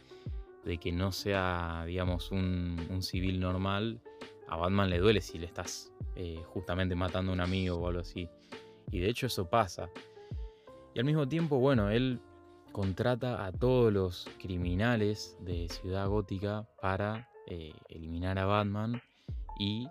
de 0.65 0.79
que 0.79 0.91
no 0.91 1.13
sea, 1.13 1.85
digamos, 1.87 2.33
un, 2.33 2.77
civil 3.03 3.39
normal, 3.39 4.01
a 4.49 4.57
Batman 4.57 4.91
le 4.91 4.99
duele 4.99 5.21
si 5.21 5.39
le 5.39 5.47
estás 5.47 5.93
eh, 6.17 6.43
justamente 6.45 6.97
matando 6.97 7.31
a 7.31 7.35
un 7.37 7.41
amigo 7.41 7.77
o 7.77 7.87
algo 7.87 8.01
así. 8.01 8.29
Y 8.91 8.99
de 8.99 9.09
hecho 9.09 9.29
eso 9.29 9.49
pasa. 9.49 9.91
Y 10.93 10.99
al 10.99 11.05
mismo 11.05 11.29
tiempo, 11.29 11.61
bueno, 11.61 11.89
él 11.89 12.19
contrata 12.73 13.47
a 13.47 13.53
todos 13.53 13.93
los 13.93 14.29
criminales 14.41 15.37
de 15.39 15.69
Ciudad 15.69 16.09
Gótica 16.09 16.67
para 16.81 17.29
eh, 17.47 17.75
eliminar 17.91 18.41
a 18.41 18.47
Batman. 18.47 19.01
Y 19.57 19.87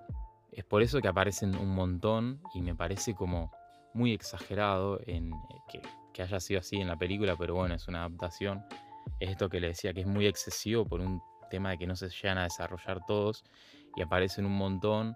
es 0.51 0.65
por 0.65 0.81
eso 0.81 0.99
que 0.99 1.07
aparecen 1.07 1.55
un 1.55 1.73
montón 1.73 2.41
y 2.53 2.61
me 2.61 2.75
parece 2.75 3.15
como 3.15 3.49
muy 3.93 4.11
exagerado 4.11 4.99
en 5.07 5.31
que, 5.71 5.81
que 6.13 6.21
haya 6.21 6.39
sido 6.39 6.59
así 6.59 6.77
en 6.77 6.87
la 6.87 6.97
película, 6.97 7.35
pero 7.37 7.55
bueno, 7.55 7.75
es 7.75 7.87
una 7.87 7.99
adaptación. 7.99 8.63
Es 9.19 9.31
esto 9.31 9.49
que 9.49 9.59
le 9.59 9.67
decía, 9.67 9.93
que 9.93 10.01
es 10.01 10.07
muy 10.07 10.27
excesivo 10.27 10.85
por 10.85 11.01
un 11.01 11.21
tema 11.49 11.71
de 11.71 11.77
que 11.77 11.87
no 11.87 11.95
se 11.95 12.09
llegan 12.09 12.37
a 12.37 12.43
desarrollar 12.43 13.05
todos 13.05 13.43
y 13.95 14.01
aparecen 14.01 14.45
un 14.45 14.55
montón 14.55 15.15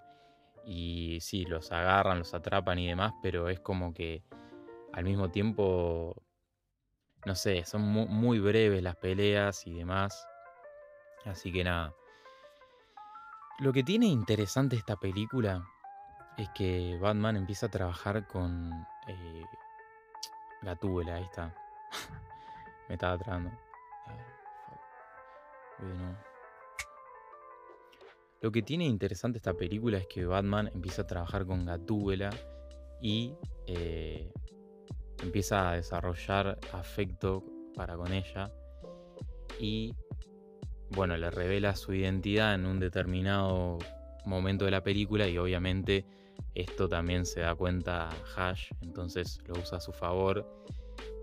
y 0.66 1.20
sí, 1.22 1.46
los 1.46 1.72
agarran, 1.72 2.20
los 2.20 2.34
atrapan 2.34 2.80
y 2.80 2.88
demás, 2.88 3.14
pero 3.22 3.50
es 3.50 3.60
como 3.60 3.94
que 3.94 4.24
al 4.94 5.04
mismo 5.04 5.30
tiempo, 5.30 6.16
no 7.26 7.36
sé, 7.36 7.64
son 7.66 7.82
muy, 7.82 8.40
breves 8.40 8.82
las 8.82 8.96
peleas 8.96 9.66
y 9.68 9.74
demás. 9.74 10.26
Así 11.26 11.52
que 11.52 11.64
nada. 11.64 11.94
Lo 13.60 13.72
que 13.74 13.84
tiene 13.84 14.08
interesante 14.08 14.76
esta 14.76 14.98
película 14.98 15.66
es 16.38 16.50
que 16.50 16.98
Batman 17.02 17.38
empieza 17.38 17.68
a 17.68 17.72
trabajar 17.72 18.28
con 18.28 18.72
eh, 19.08 19.44
Gatúbela, 20.66 21.16
ahí 21.16 21.24
está. 21.24 21.54
Me 22.90 22.96
estaba 22.96 23.18
trabando. 23.18 23.52
Lo 28.42 28.52
que 28.52 28.62
tiene 28.62 28.86
interesante 28.86 29.38
esta 29.38 29.54
película 29.54 29.98
es 29.98 30.08
que 30.08 30.26
Batman 30.26 30.70
empieza 30.74 31.04
a 31.04 31.08
trabajar 31.08 31.46
con 31.46 31.66
Gatúbela 31.66 32.32
y 33.02 33.36
eh, 33.68 34.32
empieza 35.22 35.70
a 35.70 35.76
desarrollar 35.76 36.60
afecto 36.74 37.44
para 37.76 37.96
con 37.96 38.12
ella 38.14 38.52
y 39.60 39.96
bueno, 40.90 41.18
le 41.18 41.30
revela 41.30 41.76
su 41.76 41.94
identidad 41.94 42.56
en 42.56 42.66
un 42.66 42.80
determinado 42.80 43.78
momento 44.26 44.66
de 44.66 44.72
la 44.72 44.84
película 44.84 45.28
y 45.28 45.38
obviamente 45.38 46.06
esto 46.56 46.88
también 46.88 47.26
se 47.26 47.42
da 47.42 47.54
cuenta 47.54 48.10
Hash, 48.36 48.72
entonces 48.82 49.42
lo 49.46 49.60
usa 49.60 49.78
a 49.78 49.82
su 49.82 49.92
favor. 49.92 50.48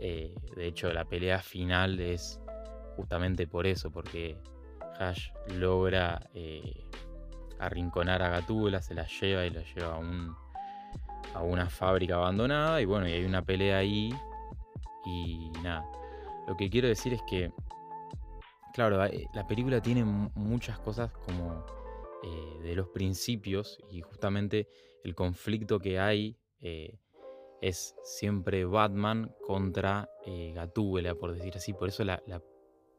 Eh, 0.01 0.35
de 0.55 0.67
hecho, 0.67 0.93
la 0.93 1.07
pelea 1.07 1.41
final 1.41 1.99
es 2.01 2.39
justamente 2.97 3.47
por 3.47 3.67
eso, 3.67 3.91
porque 3.91 4.37
Hash 4.99 5.31
logra 5.57 6.29
eh, 6.35 6.85
arrinconar 7.59 8.23
a 8.23 8.29
Gatúbela, 8.29 8.83
se 8.83 8.95
la 8.95 9.07
lleva 9.07 9.47
y 9.47 9.51
la 9.51 9.63
lleva 9.63 9.95
a, 9.95 9.99
un, 9.99 10.37
a 11.35 11.43
una 11.43 11.71
fábrica 11.71 12.17
abandonada 12.17 12.83
y 12.83 12.85
bueno, 12.85 13.09
y 13.09 13.13
hay 13.13 13.25
una 13.25 13.43
pelea 13.43 13.79
ahí 13.79 14.15
y 15.07 15.51
nada. 15.63 15.85
Lo 16.47 16.57
que 16.57 16.69
quiero 16.69 16.89
decir 16.89 17.15
es 17.15 17.23
que, 17.23 17.51
claro, 18.75 19.03
eh, 19.07 19.27
la 19.33 19.47
película 19.47 19.81
tiene 19.81 20.05
muchas 20.05 20.79
cosas 20.81 21.11
como 21.25 21.65
eh, 22.23 22.63
de 22.63 22.75
los 22.75 22.89
principios 22.89 23.79
y 23.91 24.01
justamente 24.01 24.69
el 25.05 25.15
conflicto 25.15 25.79
que 25.79 25.99
hay 25.99 26.37
eh, 26.61 26.99
es 27.61 27.95
siempre 28.03 28.65
Batman 28.65 29.35
contra 29.47 30.09
Gatúbela, 30.55 31.15
por 31.15 31.33
decir 31.33 31.57
así. 31.57 31.73
Por 31.73 31.89
eso 31.89 32.05
la, 32.05 32.23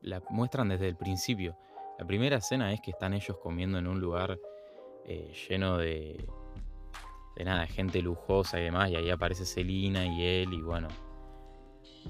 la 0.03 0.21
muestran 0.29 0.69
desde 0.69 0.87
el 0.87 0.95
principio. 0.95 1.57
La 1.97 2.05
primera 2.05 2.37
escena 2.37 2.73
es 2.73 2.81
que 2.81 2.91
están 2.91 3.13
ellos 3.13 3.37
comiendo 3.41 3.77
en 3.77 3.87
un 3.87 3.99
lugar 3.99 4.39
eh, 5.05 5.33
lleno 5.47 5.77
de, 5.77 6.25
de 7.35 7.43
nada, 7.43 7.67
gente 7.67 8.01
lujosa 8.01 8.59
y 8.59 8.63
demás, 8.63 8.89
y 8.89 8.95
ahí 8.95 9.09
aparece 9.09 9.45
Selina 9.45 10.05
y 10.05 10.23
él, 10.23 10.53
y 10.53 10.61
bueno, 10.61 10.87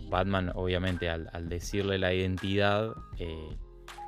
Batman 0.10 0.52
obviamente 0.56 1.10
al, 1.10 1.50
decirle 1.50 1.98
la 1.98 2.14
identidad, 2.14 2.94
eh, 3.18 3.58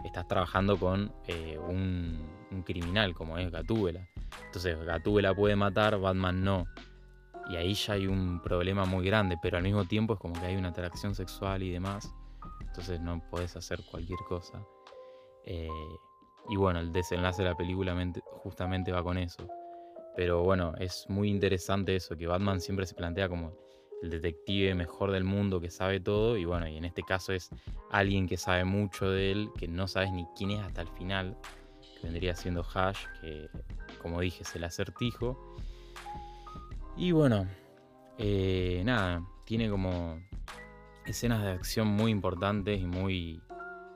estás 0.04 0.28
trabajando 0.28 0.78
con 0.78 1.14
eh, 1.28 1.58
un, 1.58 2.20
criminal 2.64 3.14
como 3.14 3.38
es 3.38 3.52
Gatúbela. 3.52 4.08
Entonces 4.46 4.78
Gatúbela 4.86 5.34
puede 5.34 5.56
matar, 5.56 6.00
Batman 6.00 6.44
no. 6.44 6.66
Y 7.50 7.58
ahí 7.58 7.74
ya 7.74 7.94
hay 7.94 8.08
un 8.08 8.42
problema 8.42 8.86
muy 8.86 9.06
grande, 9.06 9.38
pero 9.42 9.58
al 9.58 9.64
mismo 9.64 9.86
tiempo 9.86 10.16
es 10.16 10.20
como 10.20 10.34
que 10.34 10.48
hay 10.48 10.56
una 10.56 10.70
atracción 10.70 11.14
sexual 11.14 11.62
y 11.62 11.72
demás. 11.72 12.14
Entonces 12.62 13.00
no 13.00 13.22
puedes 13.30 13.56
hacer 13.56 13.82
cualquier 13.90 14.20
cosa. 14.28 14.66
Y 16.48 16.56
bueno, 16.56 16.80
el 16.80 16.92
desenlace 16.92 17.44
de 17.44 17.50
la 17.50 17.56
película 17.56 17.96
justamente 18.44 18.92
va 18.92 19.04
con 19.04 19.18
eso. 19.18 19.48
Pero 20.16 20.44
bueno, 20.44 20.74
es 20.80 21.06
muy 21.10 21.30
interesante 21.30 21.96
eso, 21.96 22.18
que 22.18 22.26
Batman 22.26 22.62
siempre 22.62 22.86
se 22.86 22.96
plantea 22.96 23.30
como 23.30 23.54
el 24.02 24.10
detective 24.10 24.74
mejor 24.74 25.12
del 25.12 25.24
mundo 25.24 25.62
que 25.62 25.70
sabe 25.70 26.00
todo. 26.00 26.38
Y 26.38 26.46
bueno, 26.46 26.68
y 26.68 26.78
en 26.78 26.86
este 26.86 27.04
caso 27.04 27.32
es 27.34 27.50
alguien 27.92 28.28
que 28.28 28.38
sabe 28.38 28.66
mucho 28.66 29.10
de 29.10 29.32
él, 29.32 29.50
que 29.58 29.68
no 29.68 29.88
sabes 29.88 30.12
ni 30.12 30.26
quién 30.36 30.52
es 30.52 30.62
hasta 30.62 30.82
el 30.82 30.88
final, 30.90 31.38
vendría 32.06 32.36
siendo 32.36 32.64
Hash, 32.64 33.06
que 33.22 33.50
como 34.02 34.22
dije 34.22 34.44
es 34.44 34.56
el 34.56 34.64
acertijo. 34.64 35.56
Y 36.96 37.12
bueno, 37.12 37.46
eh, 38.18 38.82
nada, 38.86 39.26
tiene 39.46 39.70
como 39.70 40.22
escenas 41.06 41.44
de 41.44 41.50
acción 41.50 41.88
muy 41.88 42.12
importantes 42.12 42.80
y 42.80 42.86
muy 42.86 43.42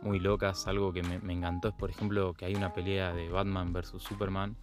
muy 0.01 0.19
locas. 0.19 0.67
Algo 0.67 0.93
que 0.93 1.03
me, 1.03 1.33
encantó 1.33 1.69
es, 1.69 1.73
por 1.73 1.89
ejemplo, 1.89 2.33
que 2.33 2.45
hay 2.45 2.55
una 2.55 2.73
pelea 2.73 3.13
de 3.13 3.29
Batman 3.29 3.73
versus 3.73 4.03
Superman. 4.03 4.55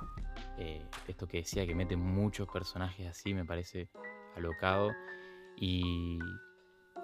Eh, 0.58 0.82
esto 1.06 1.26
que 1.26 1.38
decía 1.38 1.66
que 1.66 1.74
mete 1.74 1.96
muchos 1.96 2.48
personajes 2.48 3.06
así 3.06 3.34
me 3.34 3.44
parece 3.44 3.88
alocado. 4.34 4.90
Y 5.56 6.18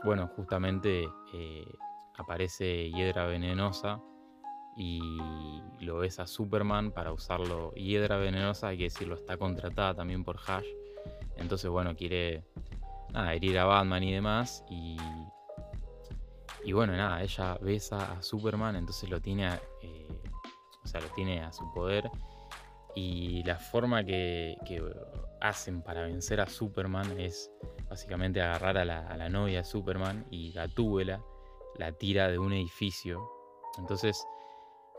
bueno, 0.05 0.27
justamente 0.29 1.09
eh, 1.35 1.65
aparece 2.17 2.91
Hiedra 2.91 3.27
Venenosa 3.27 4.01
y 4.77 5.01
lo 5.81 5.99
ves 5.99 6.19
a 6.19 6.27
Superman 6.27 6.93
para 6.93 7.13
usarlo. 7.13 7.73
Hiedra 7.75 8.17
Venenosa, 8.17 8.69
hay 8.69 8.79
que 8.79 8.85
decirlo, 8.85 9.15
está 9.15 9.37
contratada 9.37 9.95
también 9.95 10.25
por 10.25 10.39
Hash. 10.47 10.67
Entonces, 11.37 11.71
bueno, 11.71 11.97
quiere 11.97 12.45
herir 13.15 13.59
a 13.59 13.65
Batman 13.65 14.03
y 14.03 14.13
demás. 14.13 14.65
Y 14.71 14.97
y 16.65 16.73
bueno, 16.73 16.97
nada, 16.97 17.23
ella 17.23 17.59
besa 17.61 18.13
a 18.13 18.23
Superman, 18.23 18.77
entonces 18.77 19.11
lo 19.11 19.21
tiene, 19.21 19.47
a, 19.49 19.61
eh, 19.83 20.09
o 20.85 20.87
sea, 20.87 21.01
lo 21.01 21.09
tiene 21.09 21.43
a 21.43 21.53
su 21.53 21.73
poder. 21.73 22.09
Y 22.95 23.43
la 23.45 23.57
forma 23.57 24.05
que, 24.05 24.57
hacen 25.41 25.83
para 25.83 26.03
vencer 26.03 26.41
a 26.41 26.47
Superman 26.47 27.19
es 27.19 27.51
básicamente 27.91 28.41
agarrar 28.41 28.79
a 28.79 28.85
la, 28.85 29.29
novia 29.29 29.59
de 29.59 29.65
Superman 29.65 30.25
y 30.31 30.53
Gatúbela 30.53 31.21
la 31.79 31.91
tira 31.91 32.29
de 32.29 32.39
un 32.39 32.53
edificio. 32.53 33.29
Entonces, 33.77 34.25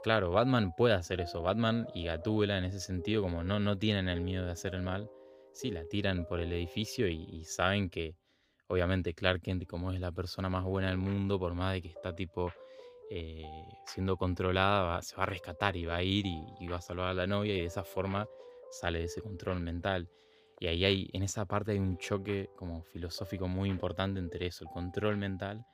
claro, 0.04 0.32
Batman 0.32 0.74
puede 0.76 0.94
hacer 0.94 1.22
eso. 1.22 1.42
Batman 1.42 1.88
y 1.94 2.06
Gatúbela 2.06 2.58
en 2.58 2.66
ese 2.66 2.80
sentido, 2.80 3.22
como 3.22 3.44
no, 3.44 3.60
no 3.60 3.78
tienen 3.78 4.10
el 4.10 4.22
miedo 4.22 4.46
de 4.46 4.52
hacer 4.52 4.76
el 4.76 4.84
mal, 4.84 5.10
sí, 5.54 5.72
la 5.72 5.86
tiran 5.86 6.26
por 6.26 6.40
el 6.40 6.52
edificio 6.54 7.08
y 7.08 7.44
saben 7.46 7.90
que 7.90 8.16
obviamente 8.68 9.14
Clark 9.14 9.42
Kent, 9.42 9.66
como 9.68 9.92
es 9.92 10.00
la 10.00 10.12
persona 10.12 10.50
más 10.50 10.64
buena 10.64 10.90
del 10.90 10.98
mundo, 10.98 11.40
por 11.40 11.54
más 11.54 11.74
de 11.74 11.82
que 11.82 11.90
está 11.90 12.14
tipo 12.16 12.52
eh, 13.10 13.44
siendo 13.86 14.18
controlada, 14.18 15.02
se 15.02 15.16
va 15.16 15.24
a 15.24 15.28
rescatar 15.28 15.76
y 15.76 15.86
va 15.86 15.98
a 15.98 16.04
ir 16.04 16.26
y, 16.26 16.68
va 16.68 16.78
a 16.78 16.82
salvar 16.82 17.10
a 17.10 17.14
la 17.14 17.28
novia 17.28 17.54
y 17.54 17.62
de 17.62 17.66
esa 17.68 17.84
forma 17.84 18.28
sale 18.72 19.00
de 19.00 19.06
ese 19.06 19.22
control 19.22 19.60
mental. 19.60 20.10
Y 20.60 20.68
ahí 20.68 20.86
hay, 20.86 21.10
en 21.14 21.24
esa 21.24 21.46
parte 21.46 21.74
hay 21.74 21.80
un 21.80 21.98
choque 21.98 22.50
como 22.56 22.84
filosófico 22.84 23.48
muy 23.48 23.70
importante 23.70 24.20
entre 24.20 24.48
eso, 24.48 24.64
el 24.64 24.72
control 24.72 25.18
mental 25.18 25.66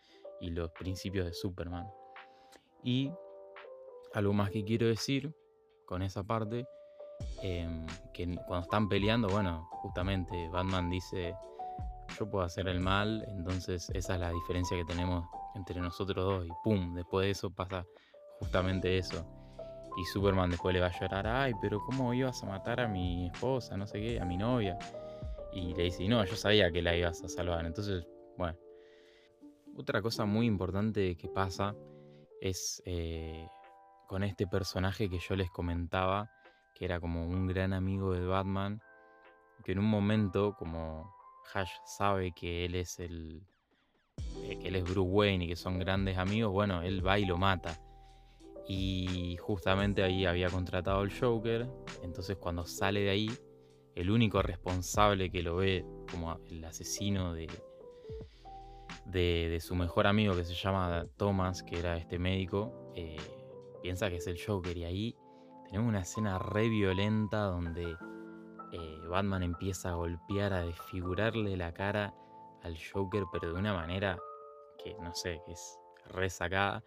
y 0.41 0.50
los 0.50 0.71
principios 0.71 1.25
de 1.25 1.33
Superman. 1.33 1.88
Y 2.83 3.12
algo 4.13 4.33
más 4.33 4.51
que 4.51 4.63
quiero 4.63 4.87
decir 4.87 5.33
con 5.85 6.01
esa 6.01 6.23
parte, 6.23 6.65
em, 7.41 7.85
que 8.13 8.25
cuando 8.47 8.61
están 8.61 8.87
peleando, 8.87 9.27
bueno, 9.27 9.67
justamente 9.81 10.49
Batman 10.49 10.89
dice, 10.89 11.35
yo 12.17 12.29
puedo 12.29 12.45
hacer 12.45 12.67
el 12.67 12.79
mal, 12.79 13.25
entonces 13.27 13.89
esa 13.93 14.13
es 14.15 14.19
la 14.19 14.31
diferencia 14.31 14.77
que 14.77 14.85
tenemos 14.85 15.25
entre 15.55 15.79
nosotros 15.81 16.25
dos 16.25 16.45
y 16.45 16.49
pum, 16.63 16.93
después 16.93 17.25
de 17.25 17.31
eso 17.31 17.49
pasa 17.49 17.85
justamente 18.39 18.97
eso. 18.97 19.25
Y 19.97 20.05
Superman 20.05 20.49
después 20.49 20.73
le 20.73 20.79
va 20.79 20.87
a 20.87 20.99
llorar, 20.99 21.27
ay, 21.27 21.53
pero 21.61 21.79
¿cómo 21.79 22.13
ibas 22.13 22.41
a 22.43 22.45
matar 22.47 22.79
a 22.79 22.87
mi 22.87 23.27
esposa, 23.27 23.75
no 23.75 23.85
sé 23.85 23.99
qué, 23.99 24.19
a 24.19 24.25
mi 24.25 24.37
novia? 24.37 24.77
Y 25.51 25.73
le 25.73 25.83
dice, 25.83 26.07
no, 26.07 26.23
yo 26.23 26.35
sabía 26.35 26.71
que 26.71 26.81
la 26.81 26.95
ibas 26.95 27.23
a 27.23 27.27
salvar. 27.27 27.65
Entonces, 27.65 28.05
bueno. 28.37 28.57
Otra 29.75 30.01
cosa 30.01 30.25
muy 30.25 30.45
importante 30.45 31.15
que 31.15 31.29
pasa 31.29 31.73
es 32.41 32.81
eh, 32.85 33.47
con 34.09 34.23
este 34.23 34.47
personaje 34.47 35.07
que 35.07 35.19
yo 35.19 35.35
les 35.35 35.51
comentaba, 35.51 36.31
que 36.73 36.83
era 36.83 36.99
como 36.99 37.27
un 37.27 37.45
gran 37.45 37.73
amigo 37.73 38.11
de 38.11 38.25
Batman, 38.25 38.81
que 39.63 39.73
en 39.73 39.79
un 39.79 39.85
momento, 39.85 40.55
como 40.57 41.13
Hash 41.53 41.69
sabe 41.85 42.31
que 42.31 42.65
él 42.65 42.73
es 42.73 42.99
el. 42.99 43.43
Eh, 44.41 44.57
que 44.59 44.69
él 44.69 44.77
es 44.77 44.83
Bruce 44.83 44.99
Wayne 45.01 45.45
y 45.45 45.47
que 45.49 45.55
son 45.55 45.77
grandes 45.77 46.17
amigos, 46.17 46.51
bueno, 46.51 46.81
él 46.81 47.05
va 47.05 47.19
y 47.19 47.25
lo 47.25 47.37
mata. 47.37 47.79
Y 48.67 49.37
justamente 49.37 50.01
ahí 50.01 50.25
había 50.25 50.49
contratado 50.49 51.01
al 51.01 51.11
Joker. 51.15 51.69
Entonces 52.01 52.35
cuando 52.37 52.65
sale 52.65 53.01
de 53.01 53.09
ahí, 53.11 53.31
el 53.93 54.09
único 54.09 54.41
responsable 54.41 55.29
que 55.29 55.43
lo 55.43 55.57
ve 55.57 55.85
como 56.11 56.35
el 56.49 56.65
asesino 56.65 57.33
de, 57.35 57.47
de, 59.05 59.59
su 59.59 59.75
mejor 59.75 60.07
amigo 60.07 60.35
que 60.35 60.45
se 60.45 60.55
llama 60.55 61.05
Thomas, 61.15 61.61
que 61.61 61.77
era 61.77 61.95
este 61.97 62.17
médico, 62.17 62.91
eh, 62.95 63.17
piensa 63.81 64.09
que 64.09 64.17
es 64.17 64.27
el 64.27 64.38
Joker. 64.43 64.75
Y 64.77 64.83
ahí 64.83 65.15
tenemos 65.65 65.89
una 65.89 66.01
escena 66.01 66.39
re 66.39 66.69
violenta 66.69 67.43
donde 67.43 67.95
eh, 68.71 69.00
Batman 69.07 69.43
empieza 69.43 69.89
a 69.89 69.93
golpear, 69.95 70.53
a 70.53 70.63
desfigurarle 70.63 71.57
la 71.57 71.74
cara 71.74 72.13
al 72.63 72.75
Joker, 72.77 73.24
pero 73.31 73.53
de 73.53 73.59
una 73.59 73.74
manera 73.74 74.19
que 74.83 74.95
no 75.01 75.13
sé, 75.13 75.41
que 75.45 75.53
es 75.53 75.79
re 76.07 76.29
sacada. 76.29 76.83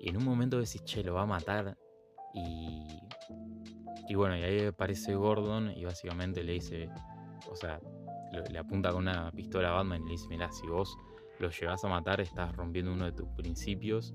Y 0.00 0.10
en 0.10 0.16
un 0.16 0.24
momento 0.24 0.58
decís, 0.58 0.82
che, 0.84 1.02
lo 1.02 1.14
va 1.14 1.22
a 1.22 1.26
matar. 1.26 1.76
Y, 2.34 2.86
y 4.08 4.14
bueno, 4.14 4.36
y 4.36 4.42
ahí 4.42 4.66
aparece 4.66 5.14
Gordon 5.14 5.70
y 5.70 5.84
básicamente 5.84 6.42
le 6.42 6.52
dice, 6.54 6.90
o 7.50 7.56
sea, 7.56 7.80
le 8.50 8.58
apunta 8.58 8.90
con 8.90 9.02
una 9.02 9.30
pistola 9.32 9.70
a 9.70 9.72
Batman 9.72 10.02
y 10.02 10.06
le 10.06 10.10
dice, 10.12 10.28
mira, 10.28 10.50
si 10.52 10.66
vos 10.66 10.96
lo 11.38 11.50
llevas 11.50 11.84
a 11.84 11.88
matar, 11.88 12.20
estás 12.20 12.54
rompiendo 12.54 12.92
uno 12.92 13.06
de 13.06 13.12
tus 13.12 13.28
principios. 13.30 14.14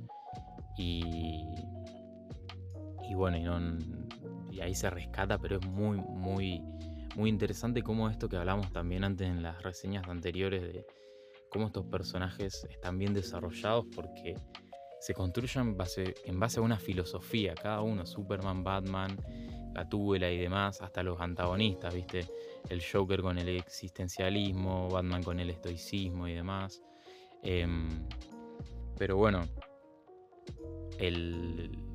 Y, 0.77 1.46
y 3.12 3.13
bueno, 3.13 3.38
y, 4.50 4.62
ahí 4.62 4.74
se 4.74 4.89
rescata, 4.89 5.38
pero 5.38 5.58
es 5.58 5.68
muy, 5.68 5.98
muy, 6.00 6.63
muy 7.18 7.30
interesante 7.30 7.84
como 7.84 8.10
esto 8.10 8.30
que 8.30 8.38
hablamos 8.38 8.72
también 8.72 9.03
antes 9.03 9.27
en 9.27 9.44
las 9.44 9.62
reseñas 9.63 10.08
anteriores 10.08 10.62
de 10.62 10.86
cómo 11.50 11.68
estos 11.68 11.86
personajes 11.88 12.65
están 12.70 12.98
bien 12.98 13.13
desarrollados 13.13 13.86
porque 13.94 14.36
se 15.01 15.13
construyen 15.13 15.75
base, 15.75 16.15
en 16.24 16.39
base 16.39 16.62
a 16.62 16.63
una 16.63 16.77
filosofía, 16.77 17.53
cada 17.53 17.82
uno, 17.82 18.06
Superman, 18.06 18.63
Batman, 18.63 19.18
Gatúbela 19.74 20.32
y 20.32 20.38
demás, 20.38 20.82
hasta 20.82 21.03
los 21.03 21.20
antagonistas, 21.20 21.94
¿viste? 21.94 22.25
El 22.70 22.82
Joker 22.82 23.22
con 23.22 23.38
el 23.38 23.50
existencialismo, 23.50 24.88
Batman 24.89 25.22
con 25.22 25.38
el 25.41 25.50
estoicismo 25.50 26.30
y 26.30 26.34
demás. 26.34 26.82
Em, 27.44 27.89
pero 28.98 29.18
bueno, 29.18 29.41
él, 30.98 31.90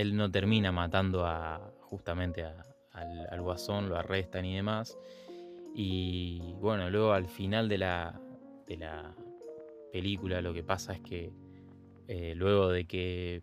él 0.00 0.16
no 0.16 0.30
termina 0.30 0.72
matando 0.72 1.26
a 1.26 1.72
justamente 1.80 2.44
al, 2.44 3.28
al, 3.30 3.42
guasón, 3.42 3.88
lo 3.88 3.96
arrestan 3.96 4.44
y 4.44 4.56
demás. 4.56 4.98
Y 5.74 6.54
bueno, 6.60 6.90
luego 6.90 7.12
al 7.12 7.26
final 7.26 7.68
de 7.68 7.78
la, 7.78 8.20
de 8.66 8.76
la 8.76 9.14
película 9.92 10.40
lo 10.40 10.52
que 10.52 10.62
pasa 10.62 10.92
es 10.94 11.00
que 11.00 11.32
eh, 12.08 12.34
luego 12.34 12.70
de 12.70 12.86
que 12.86 13.42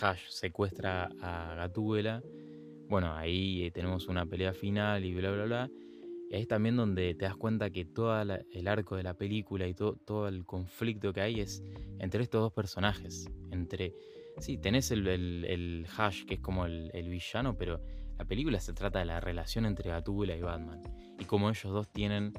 Hash 0.00 0.28
secuestra 0.28 1.10
a 1.20 1.54
Gatúbela, 1.54 2.22
bueno, 2.88 3.14
ahí 3.14 3.70
tenemos 3.72 4.08
una 4.08 4.26
pelea 4.26 4.52
final 4.52 5.04
y 5.04 5.14
bla, 5.14 5.30
bla, 5.32 5.44
bla. 5.44 5.70
Es 6.30 6.48
también 6.48 6.76
donde 6.76 7.14
te 7.14 7.26
das 7.26 7.36
cuenta 7.36 7.70
que 7.70 7.84
todo 7.84 8.20
el 8.20 8.68
arco 8.68 8.96
de 8.96 9.02
la 9.04 9.14
película 9.14 9.68
y 9.68 9.74
todo 9.74 10.26
el 10.26 10.44
conflicto 10.44 11.12
que 11.12 11.20
hay 11.20 11.40
es 11.40 11.62
entre 11.98 12.22
estos 12.24 12.40
dos 12.40 12.52
personajes. 12.52 13.30
Entre. 13.50 13.94
Sí, 14.38 14.58
tenés 14.58 14.90
el, 14.90 15.06
el, 15.06 15.86
Hash, 15.96 16.24
que 16.24 16.34
es 16.34 16.40
como 16.40 16.66
el, 16.66 17.08
villano, 17.08 17.56
pero 17.56 17.80
la 18.18 18.24
película 18.24 18.60
se 18.60 18.72
trata 18.72 18.98
de 18.98 19.04
la 19.04 19.20
relación 19.20 19.64
entre 19.64 19.90
Gatúbela 19.90 20.36
y 20.36 20.42
Batman. 20.42 20.82
Y 21.18 21.24
cómo 21.24 21.50
ellos 21.50 21.72
dos 21.72 21.92
tienen 21.92 22.32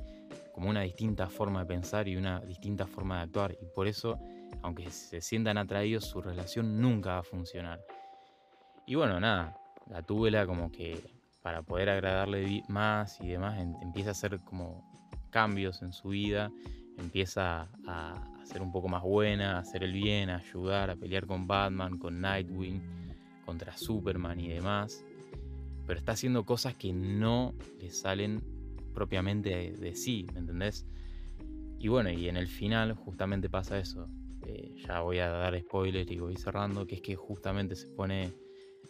como 0.54 0.70
una 0.70 0.82
distinta 0.82 1.30
forma 1.30 1.62
de 1.62 1.66
pensar 1.66 2.08
y 2.08 2.18
una 2.18 2.40
distinta 2.42 2.86
forma 2.86 3.18
de 3.18 3.24
actuar. 3.24 3.58
Y 3.62 3.66
por 3.74 3.88
eso, 3.88 4.20
aunque 4.62 4.90
se 4.92 5.22
sientan 5.22 5.58
atraídos, 5.58 6.06
su 6.06 6.22
relación 6.22 6.82
nunca 6.82 7.12
va 7.12 7.20
a 7.20 7.24
funcionar. 7.24 7.82
Y 8.86 8.96
bueno, 8.96 9.20
nada, 9.20 9.58
Gatúbela 9.88 10.46
como 10.46 10.72
que 10.72 11.00
para 11.42 11.62
poder 11.62 11.90
agradarle 11.90 12.64
más 12.68 13.22
y 13.22 13.28
demás, 13.28 13.60
empieza 13.82 14.10
a 14.10 14.12
hacer 14.14 14.39
como 14.39 14.84
cambios 15.30 15.84
en 15.84 15.93
su 15.93 16.10
vida, 16.10 16.52
empieza 16.98 17.69
a, 17.88 18.35
ser 18.45 18.62
un 18.62 18.71
poco 18.71 18.88
más 18.88 19.03
buena, 19.03 19.58
a 19.58 19.60
hacer 19.60 19.84
el 19.84 19.91
bien, 19.91 20.29
a 20.29 20.38
ayudar, 20.38 20.89
a 20.89 20.95
pelear 20.95 21.25
con 21.25 21.47
Batman, 21.47 21.97
con 21.97 22.21
Nightwing, 22.21 22.81
contra 23.45 23.75
Superman 23.75 24.39
y 24.39 24.49
demás. 24.49 25.03
Pero 25.86 25.99
está 25.99 26.13
haciendo 26.13 26.45
cosas 26.45 26.75
que 26.75 26.93
no 26.93 27.53
le 27.79 27.91
salen 27.91 28.41
propiamente 28.93 29.71
de, 29.71 29.95
sí, 29.95 30.25
¿me 30.34 30.39
entendés? 30.39 30.86
Y 31.77 31.88
bueno, 31.88 32.10
y 32.10 32.29
en 32.29 32.38
el 32.38 32.47
final 32.47 32.93
justamente 32.93 33.49
pasa 33.49 33.77
eso. 33.77 34.08
Eh, 34.47 34.75
ya 34.88 35.01
voy 35.01 35.19
a 35.19 35.29
dar 35.29 35.60
spoilers 35.60 36.10
y 36.10 36.19
voy 36.19 36.36
cerrando, 36.38 36.88
que 36.88 36.95
es 36.95 37.01
que 37.01 37.15
justamente 37.15 37.75
se 37.75 37.88
pone 37.88 38.31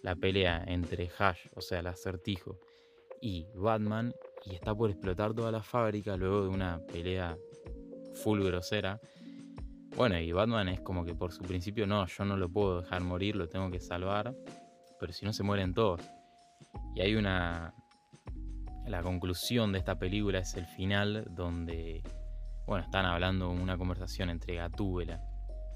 la 0.03 0.15
pelea 0.15 0.63
entre 0.67 1.09
Hash, 1.17 1.47
o 1.55 1.61
sea, 1.61 1.79
el 1.79 1.87
acertijo, 1.87 2.59
y 3.21 3.47
Batman, 3.55 4.13
y 4.45 4.53
está 4.53 4.75
por 4.75 4.91
explotar 4.91 5.33
toda 5.33 5.51
la 5.51 5.63
fábrica 5.63 6.15
luego 6.15 6.43
de 6.43 6.49
una 6.49 6.79
pelea 6.85 7.37
full 8.15 8.43
grosera. 8.43 8.99
Bueno, 9.95 10.19
y 10.19 10.31
Batman 10.31 10.67
es 10.69 10.81
como 10.81 11.05
que 11.05 11.15
por 11.15 11.31
su 11.31 11.43
principio, 11.43 11.87
no, 11.87 12.05
yo 12.05 12.25
no 12.25 12.35
lo 12.35 12.49
puedo 12.49 12.81
dejar 12.81 13.01
morir, 13.01 13.35
lo 13.35 13.47
tengo 13.47 13.71
que 13.71 13.79
salvar, 13.79 14.35
pero 14.99 15.13
si 15.13 15.25
no 15.25 15.33
se 15.33 15.43
mueren 15.43 15.73
todos. 15.73 16.01
Y 16.95 17.01
hay 17.01 17.15
una... 17.15 17.73
La 18.87 19.01
conclusión 19.01 19.71
de 19.71 19.79
esta 19.79 19.97
película 19.97 20.39
es 20.39 20.53
el 20.55 20.67
final 20.67 21.25
donde, 21.31 22.03
bueno, 22.67 22.83
están 22.83 23.05
hablando 23.05 23.49
una 23.49 23.77
conversación 23.77 24.29
entre 24.29 24.55
Gatúbela 24.55 25.23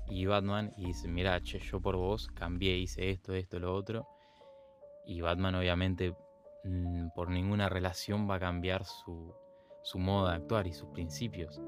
y 0.07 0.25
Batman 0.25 0.71
y 0.77 0.85
dicen, 0.85 1.13
mira, 1.13 1.41
che, 1.41 1.57
yo 1.59 1.81
por 1.81 1.95
vos 1.95 2.27
cambié, 2.27 2.77
hice 2.77 3.09
esto, 3.09 3.33
esto, 3.33 3.57
lo 3.57 3.73
otro 3.73 4.07
y 5.09 5.21
Batman 5.21 5.55
obviamente 5.55 6.15
mm, 6.63 7.09
por 7.15 7.31
ninguna 7.31 7.67
relación 7.67 8.29
va 8.29 8.35
a 8.35 8.39
cambiar 8.39 8.85
su, 8.85 9.33
modo 9.95 10.27
de 10.27 10.35
actuar 10.35 10.67
y 10.67 10.73
sus 10.73 10.89
principios. 10.89 11.59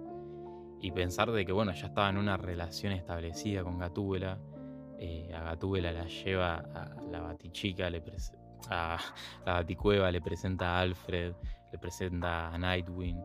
Y 0.82 0.92
pensar 0.92 1.32
de 1.32 1.46
que 1.46 1.52
bueno, 1.52 1.72
ya 1.74 1.88
estaba 1.88 2.10
en 2.10 2.18
una 2.18 2.38
relación 2.38 2.94
establecida 2.94 3.64
con 3.64 3.78
Gatúbela, 3.78 4.40
eh, 4.98 5.32
a 5.34 5.44
Gatúbela 5.44 5.92
la 5.92 6.06
lleva 6.06 6.56
a 6.56 7.02
la 7.10 7.22
batichica, 7.22 7.90
le 7.90 8.04
a 8.70 8.98
la 9.46 9.54
baticueva, 9.54 10.12
le 10.12 10.22
presenta 10.22 10.78
a 10.78 10.82
Alfred, 10.82 11.34
le 11.72 11.78
presenta 11.78 12.50
a 12.54 12.58
Nightwing. 12.58 13.18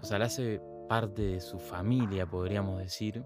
O 0.00 0.04
sea, 0.04 0.18
le 0.18 0.24
hace 0.24 0.60
parte 0.88 1.22
de 1.22 1.40
su 1.40 1.58
familia, 1.58 2.26
podríamos 2.26 2.78
decir, 2.78 3.24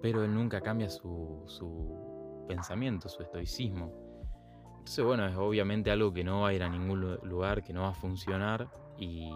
pero 0.00 0.24
él 0.24 0.34
nunca 0.34 0.60
cambia 0.60 0.90
su, 0.90 1.42
su 1.46 2.44
pensamiento, 2.46 3.08
su 3.08 3.22
estoicismo. 3.22 3.92
Entonces, 4.78 5.04
bueno, 5.04 5.26
es 5.26 5.36
obviamente 5.36 5.90
algo 5.90 6.12
que 6.12 6.24
no 6.24 6.42
va 6.42 6.48
a 6.48 6.52
ir 6.52 6.62
a 6.62 6.68
ningún 6.68 7.18
lugar, 7.22 7.62
que 7.62 7.72
no 7.72 7.82
va 7.82 7.90
a 7.90 7.94
funcionar 7.94 8.68
y 8.98 9.30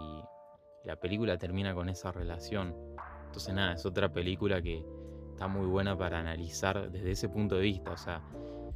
la 0.86 0.96
película 0.96 1.36
termina 1.36 1.74
con 1.74 1.88
esa 1.88 2.12
relación. 2.12 2.74
Entonces, 3.26 3.52
nada, 3.52 3.74
es 3.74 3.84
otra 3.84 4.08
película 4.08 4.62
que 4.62 4.84
está 5.32 5.48
muy 5.48 5.66
buena 5.66 5.98
para 5.98 6.20
analizar 6.20 6.90
desde 6.90 7.10
ese 7.10 7.28
punto 7.28 7.56
de 7.56 7.62
vista. 7.62 7.90
O 7.90 7.96
sea, 7.96 8.22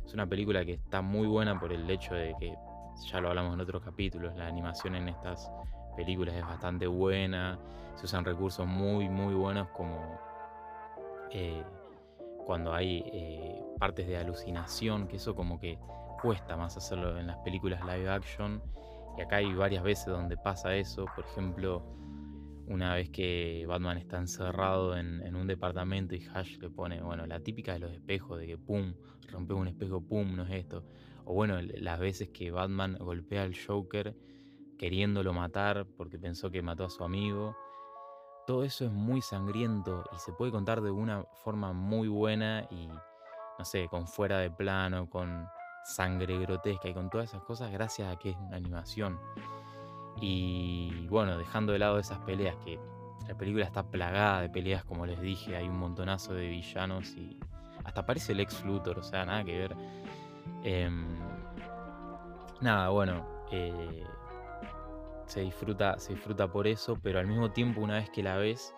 es 0.04 0.12
una 0.12 0.26
película 0.26 0.64
que 0.64 0.74
está 0.74 1.00
muy 1.02 1.28
buena 1.28 1.58
por 1.58 1.72
el 1.72 1.88
hecho 1.88 2.14
de 2.14 2.34
que, 2.38 2.54
ya 3.06 3.20
lo 3.20 3.28
hablamos 3.28 3.54
en 3.54 3.60
otros 3.60 3.82
capítulos, 3.82 4.36
la 4.36 4.46
animación 4.46 4.96
en 4.96 5.08
estas 5.08 5.50
películas 5.96 6.34
es 6.34 6.42
bastante 6.42 6.86
buena, 6.86 7.58
se 7.94 8.06
usan 8.06 8.24
recursos 8.24 8.66
muy, 8.66 9.08
muy 9.08 9.34
buenos 9.34 9.68
como 9.68 10.18
eh, 11.30 11.62
cuando 12.44 12.74
hay 12.74 13.04
eh, 13.06 13.62
partes 13.78 14.08
de 14.08 14.18
alucinación, 14.18 15.06
que 15.06 15.16
eso 15.16 15.34
como 15.34 15.60
que 15.60 15.78
cuesta 16.20 16.56
más 16.56 16.76
hacerlo 16.76 17.18
en 17.18 17.28
las 17.28 17.38
películas 17.38 17.80
live 17.84 18.10
action. 18.10 18.60
Y 19.20 19.22
acá 19.22 19.36
hay 19.36 19.52
varias 19.52 19.82
veces 19.82 20.06
donde 20.06 20.38
pasa 20.38 20.74
eso. 20.74 21.04
Por 21.14 21.26
ejemplo, 21.26 21.84
una 22.68 22.94
vez 22.94 23.10
que 23.10 23.66
Batman 23.68 23.98
está 23.98 24.16
encerrado 24.16 24.96
en, 24.96 25.36
un 25.36 25.46
departamento 25.46 26.14
y 26.14 26.26
Hash 26.32 26.56
le 26.56 26.70
pone, 26.70 27.02
bueno, 27.02 27.26
la 27.26 27.38
típica 27.38 27.74
de 27.74 27.80
los 27.80 27.92
espejos, 27.92 28.38
de 28.38 28.46
que 28.46 28.56
pum, 28.56 28.94
rompe 29.30 29.52
un 29.52 29.68
espejo, 29.68 30.00
pum, 30.00 30.34
no 30.34 30.44
es 30.44 30.52
esto. 30.52 30.86
O 31.26 31.34
bueno, 31.34 31.60
las 31.60 32.00
veces 32.00 32.30
que 32.30 32.50
Batman 32.50 32.96
golpea 32.98 33.42
al 33.42 33.54
Joker 33.54 34.16
queriéndolo 34.78 35.34
matar 35.34 35.86
porque 35.98 36.18
pensó 36.18 36.50
que 36.50 36.62
mató 36.62 36.86
a 36.86 36.90
su 36.90 37.04
amigo. 37.04 37.54
Todo 38.46 38.64
eso 38.64 38.86
es 38.86 38.90
muy 38.90 39.20
sangriento 39.20 40.02
y 40.14 40.18
se 40.18 40.32
puede 40.32 40.50
contar 40.50 40.80
de 40.80 40.92
una 40.92 41.24
forma 41.44 41.74
muy 41.74 42.08
buena 42.08 42.66
y, 42.70 42.86
no 42.86 43.64
sé, 43.66 43.86
con 43.90 44.06
fuera 44.06 44.38
de 44.38 44.50
plano, 44.50 45.10
con 45.10 45.46
sangre 45.84 46.38
grotesca 46.38 46.88
y 46.88 46.94
con 46.94 47.10
todas 47.10 47.30
esas 47.30 47.42
cosas 47.42 47.70
gracias 47.72 48.12
a 48.12 48.18
que 48.18 48.30
es 48.30 48.36
una 48.36 48.56
animación. 48.56 49.18
Y 50.20 51.06
bueno, 51.08 51.38
dejando 51.38 51.72
de 51.72 51.78
lado 51.78 51.98
esas 51.98 52.18
peleas, 52.20 52.56
que 52.64 52.78
la 53.26 53.36
película 53.36 53.64
está 53.64 53.82
plagada 53.82 54.42
de 54.42 54.50
peleas, 54.50 54.84
como 54.84 55.06
les 55.06 55.20
dije, 55.20 55.56
hay 55.56 55.68
un 55.68 55.78
montonazo 55.78 56.34
de 56.34 56.48
villanos 56.48 57.14
y 57.16 57.38
hasta 57.84 58.02
aparece 58.02 58.32
el 58.32 58.40
ex 58.40 58.64
Luthor, 58.64 58.98
o 58.98 59.02
sea, 59.02 59.24
nada 59.24 59.44
que 59.44 59.58
ver. 59.58 59.76
Em, 60.62 61.16
nada, 62.60 62.90
bueno, 62.90 63.26
eh, 63.50 64.04
se, 65.26 65.40
disfruta, 65.40 65.98
se 65.98 66.14
disfruta 66.14 66.50
por 66.50 66.66
eso, 66.66 66.98
pero 67.02 67.18
al 67.18 67.26
mismo 67.26 67.50
tiempo 67.52 67.80
una 67.80 67.94
vez 67.94 68.10
que 68.10 68.22
la 68.22 68.36
ves, 68.36 68.74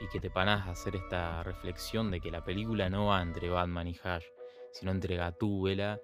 y 0.00 0.08
que 0.08 0.20
te 0.20 0.30
panas 0.30 0.66
a 0.66 0.72
hacer 0.72 0.96
esta 0.96 1.42
reflexión 1.42 2.10
de 2.10 2.20
que 2.20 2.30
la 2.30 2.44
película 2.44 2.88
no 2.90 3.06
va 3.06 3.22
entre 3.22 3.48
Batman 3.48 3.88
y 3.88 3.96
Hash, 4.02 4.24
sino 4.72 4.90
entre 4.90 5.16
Gatúbela 5.16 6.00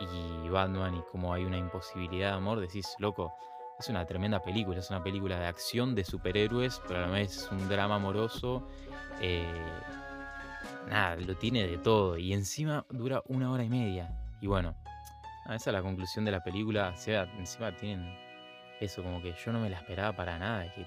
y 0.00 0.48
Batman 0.48 0.96
y 0.96 1.02
como 1.10 1.32
hay 1.32 1.44
una 1.44 1.58
imposibilidad 1.58 2.30
de 2.30 2.36
amor, 2.36 2.60
decís, 2.60 2.94
loco, 2.98 3.32
es 3.78 3.88
una 3.88 4.04
tremenda 4.04 4.40
película, 4.40 4.80
es 4.80 4.90
una 4.90 5.02
película 5.02 5.38
de 5.38 5.46
acción 5.46 5.94
de 5.94 6.04
superhéroes, 6.04 6.80
pero 6.86 7.04
a 7.04 7.06
la 7.06 7.12
vez 7.12 7.36
es 7.36 7.50
un 7.50 7.68
drama 7.68 7.96
amoroso. 7.96 8.66
eh, 9.20 9.46
nada, 10.88 11.16
lo 11.16 11.36
tiene 11.36 11.66
de 11.66 11.78
todo 11.78 12.16
y 12.16 12.32
encima 12.32 12.84
dura 12.90 13.22
una 13.26 13.50
hora 13.52 13.62
y 13.62 13.68
media. 13.68 14.10
Y 14.40 14.46
bueno, 14.46 14.74
esa 15.46 15.70
es 15.70 15.74
la 15.74 15.82
conclusión 15.82 16.24
de 16.24 16.32
la 16.32 16.42
película. 16.42 16.92
O 16.94 16.96
sea, 16.96 17.22
encima 17.38 17.74
tienen 17.76 18.16
eso, 18.80 19.02
como 19.02 19.22
que 19.22 19.34
yo 19.44 19.52
no 19.52 19.60
me 19.60 19.70
la 19.70 19.76
esperaba 19.76 20.16
para 20.16 20.38
nada, 20.38 20.72
que 20.74 20.86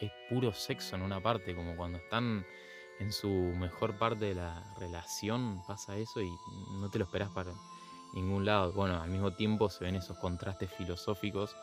es 0.00 0.12
puro 0.28 0.52
sexo 0.52 0.96
en 0.96 1.02
una 1.02 1.20
parte, 1.20 1.54
como 1.54 1.76
cuando 1.76 1.98
están 1.98 2.44
en 3.00 3.12
su 3.12 3.28
mejor 3.28 3.98
parte 3.98 4.26
de 4.26 4.34
la 4.34 4.62
relación, 4.78 5.62
pasa 5.66 5.96
eso 5.96 6.20
y 6.20 6.30
no 6.80 6.88
te 6.90 6.98
lo 6.98 7.04
esperás 7.04 7.30
para 7.30 7.50
ningún 8.14 8.44
lado. 8.44 8.72
Bueno, 8.72 9.00
al 9.00 9.10
mismo 9.10 9.32
tiempo 9.32 9.68
se 9.68 9.84
ven 9.84 9.96
esos 9.96 10.18
contrastes 10.18 10.70
filosóficos 10.72 11.56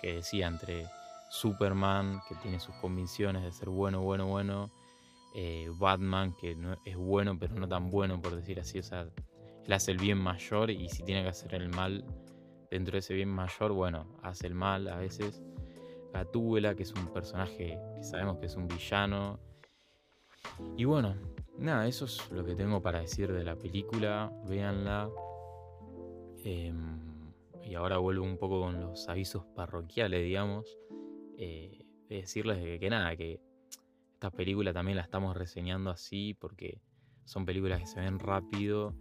que 0.00 0.14
decía 0.14 0.46
entre 0.46 0.86
Superman, 1.30 2.20
que 2.28 2.34
tiene 2.36 2.58
sus 2.58 2.74
convicciones 2.76 3.42
de 3.42 3.52
ser 3.52 3.68
bueno, 3.68 4.00
bueno, 4.00 4.26
bueno, 4.26 4.70
eh, 5.34 5.70
Batman, 5.78 6.34
que 6.40 6.56
es 6.84 6.96
bueno, 6.96 7.38
pero 7.38 7.54
no 7.54 7.68
tan 7.68 7.90
bueno, 7.90 8.20
por 8.20 8.34
decir 8.34 8.58
así, 8.60 8.78
o 8.78 9.74
hace 9.74 9.92
el 9.92 9.98
bien 9.98 10.18
mayor 10.18 10.70
y 10.70 10.88
si 10.88 11.04
tiene 11.04 11.22
que 11.22 11.28
hacer 11.28 11.54
el 11.54 11.68
mal 11.68 12.04
dentro 12.70 12.92
de 12.92 12.98
ese 12.98 13.14
bien 13.14 13.28
mayor, 13.28 13.72
bueno, 13.72 14.06
hace 14.22 14.46
el 14.46 14.54
mal 14.54 14.88
a 14.88 14.96
veces. 14.96 15.42
Gatúbela, 16.12 16.74
que 16.74 16.82
es 16.82 16.92
un 16.92 17.06
personaje 17.12 17.78
que 17.94 18.02
sabemos 18.02 18.38
que 18.38 18.46
es 18.46 18.56
un 18.56 18.66
villano. 18.66 19.38
Y 20.76 20.84
bueno, 20.84 21.14
nada, 21.56 21.86
eso 21.86 22.06
es 22.06 22.28
lo 22.32 22.44
que 22.44 22.56
tengo 22.56 22.82
para 22.82 23.00
decir 23.00 23.32
de 23.32 23.44
la 23.44 23.54
película. 23.54 24.32
Véanla. 24.48 25.08
Em, 26.44 27.32
y 27.62 27.74
ahora 27.74 27.98
vuelvo 27.98 28.24
un 28.24 28.38
poco 28.38 28.60
con 28.60 28.80
los 28.80 29.08
avisos 29.08 29.44
parroquiales, 29.54 30.24
digamos. 30.24 30.78
Eh, 31.36 31.86
de 32.08 32.16
decirles 32.16 32.58
que, 32.58 32.78
que 32.80 32.90
nada, 32.90 33.14
que 33.16 33.40
esta 34.14 34.30
película 34.30 34.72
también 34.72 34.96
la 34.96 35.02
estamos 35.02 35.36
reseñando 35.36 35.90
así 35.90 36.34
porque 36.34 36.80
son 37.24 37.46
películas 37.46 37.80
que 37.80 37.86
se 37.86 38.00
ven 38.00 38.18
rápido 38.18 38.94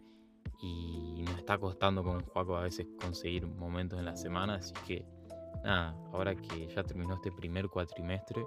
y 0.61 1.23
nos 1.23 1.37
está 1.37 1.57
costando 1.57 2.03
con 2.03 2.21
Juaco 2.21 2.55
a 2.55 2.61
veces 2.61 2.87
conseguir 3.01 3.47
momentos 3.47 3.97
en 3.97 4.05
la 4.05 4.15
semana, 4.15 4.55
así 4.55 4.73
que 4.87 5.05
nada, 5.63 5.91
ahora 6.13 6.35
que 6.35 6.67
ya 6.67 6.83
terminó 6.83 7.15
este 7.15 7.31
primer 7.31 7.69
cuatrimestre, 7.69 8.45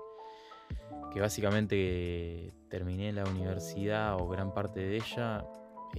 que 1.13 1.21
básicamente 1.21 2.55
terminé 2.69 3.13
la 3.13 3.25
universidad 3.25 4.17
o 4.21 4.29
gran 4.29 4.55
parte 4.55 4.81
de 4.81 4.97
ella, 4.97 5.45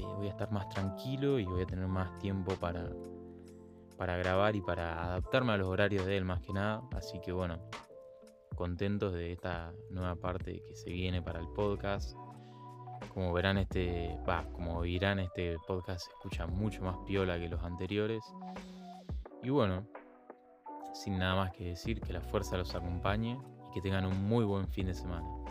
voy 0.01 0.27
a 0.27 0.31
estar 0.31 0.51
más 0.51 0.67
tranquilo 0.69 1.39
y 1.39 1.45
voy 1.45 1.63
a 1.63 1.65
tener 1.65 1.87
más 1.87 2.17
tiempo 2.19 2.55
para, 2.55 2.89
para 3.97 4.17
grabar 4.17 4.55
y 4.55 4.61
para 4.61 5.03
adaptarme 5.03 5.53
a 5.53 5.57
los 5.57 5.67
horarios 5.67 6.05
de 6.05 6.17
él 6.17 6.25
más 6.25 6.41
que 6.41 6.53
nada, 6.53 6.81
así 6.95 7.19
que 7.21 7.31
bueno, 7.31 7.59
contentos 8.55 9.13
de 9.13 9.33
esta 9.33 9.73
nueva 9.89 10.15
parte 10.15 10.63
que 10.67 10.75
se 10.75 10.89
viene 10.91 11.21
para 11.21 11.39
el 11.39 11.47
podcast. 11.49 12.17
Como 13.13 13.33
verán, 13.33 13.57
este, 13.57 14.17
va, 14.27 14.45
como 14.53 14.77
oirán, 14.77 15.19
este 15.19 15.57
podcast 15.67 16.05
se 16.05 16.11
escucha 16.11 16.47
mucho 16.47 16.81
más 16.83 16.97
piola 17.05 17.37
que 17.37 17.49
los 17.49 17.61
anteriores. 17.63 18.23
Y 19.43 19.49
bueno, 19.49 19.85
sin 20.93 21.17
nada 21.17 21.35
más 21.35 21.51
que 21.51 21.65
decir, 21.65 21.99
que 21.99 22.13
la 22.13 22.21
fuerza 22.21 22.57
los 22.57 22.73
acompañe 22.73 23.37
y 23.69 23.73
que 23.73 23.81
tengan 23.81 24.05
un 24.05 24.23
muy 24.23 24.45
buen 24.45 24.67
fin 24.69 24.87
de 24.87 24.93
semana. 24.93 25.42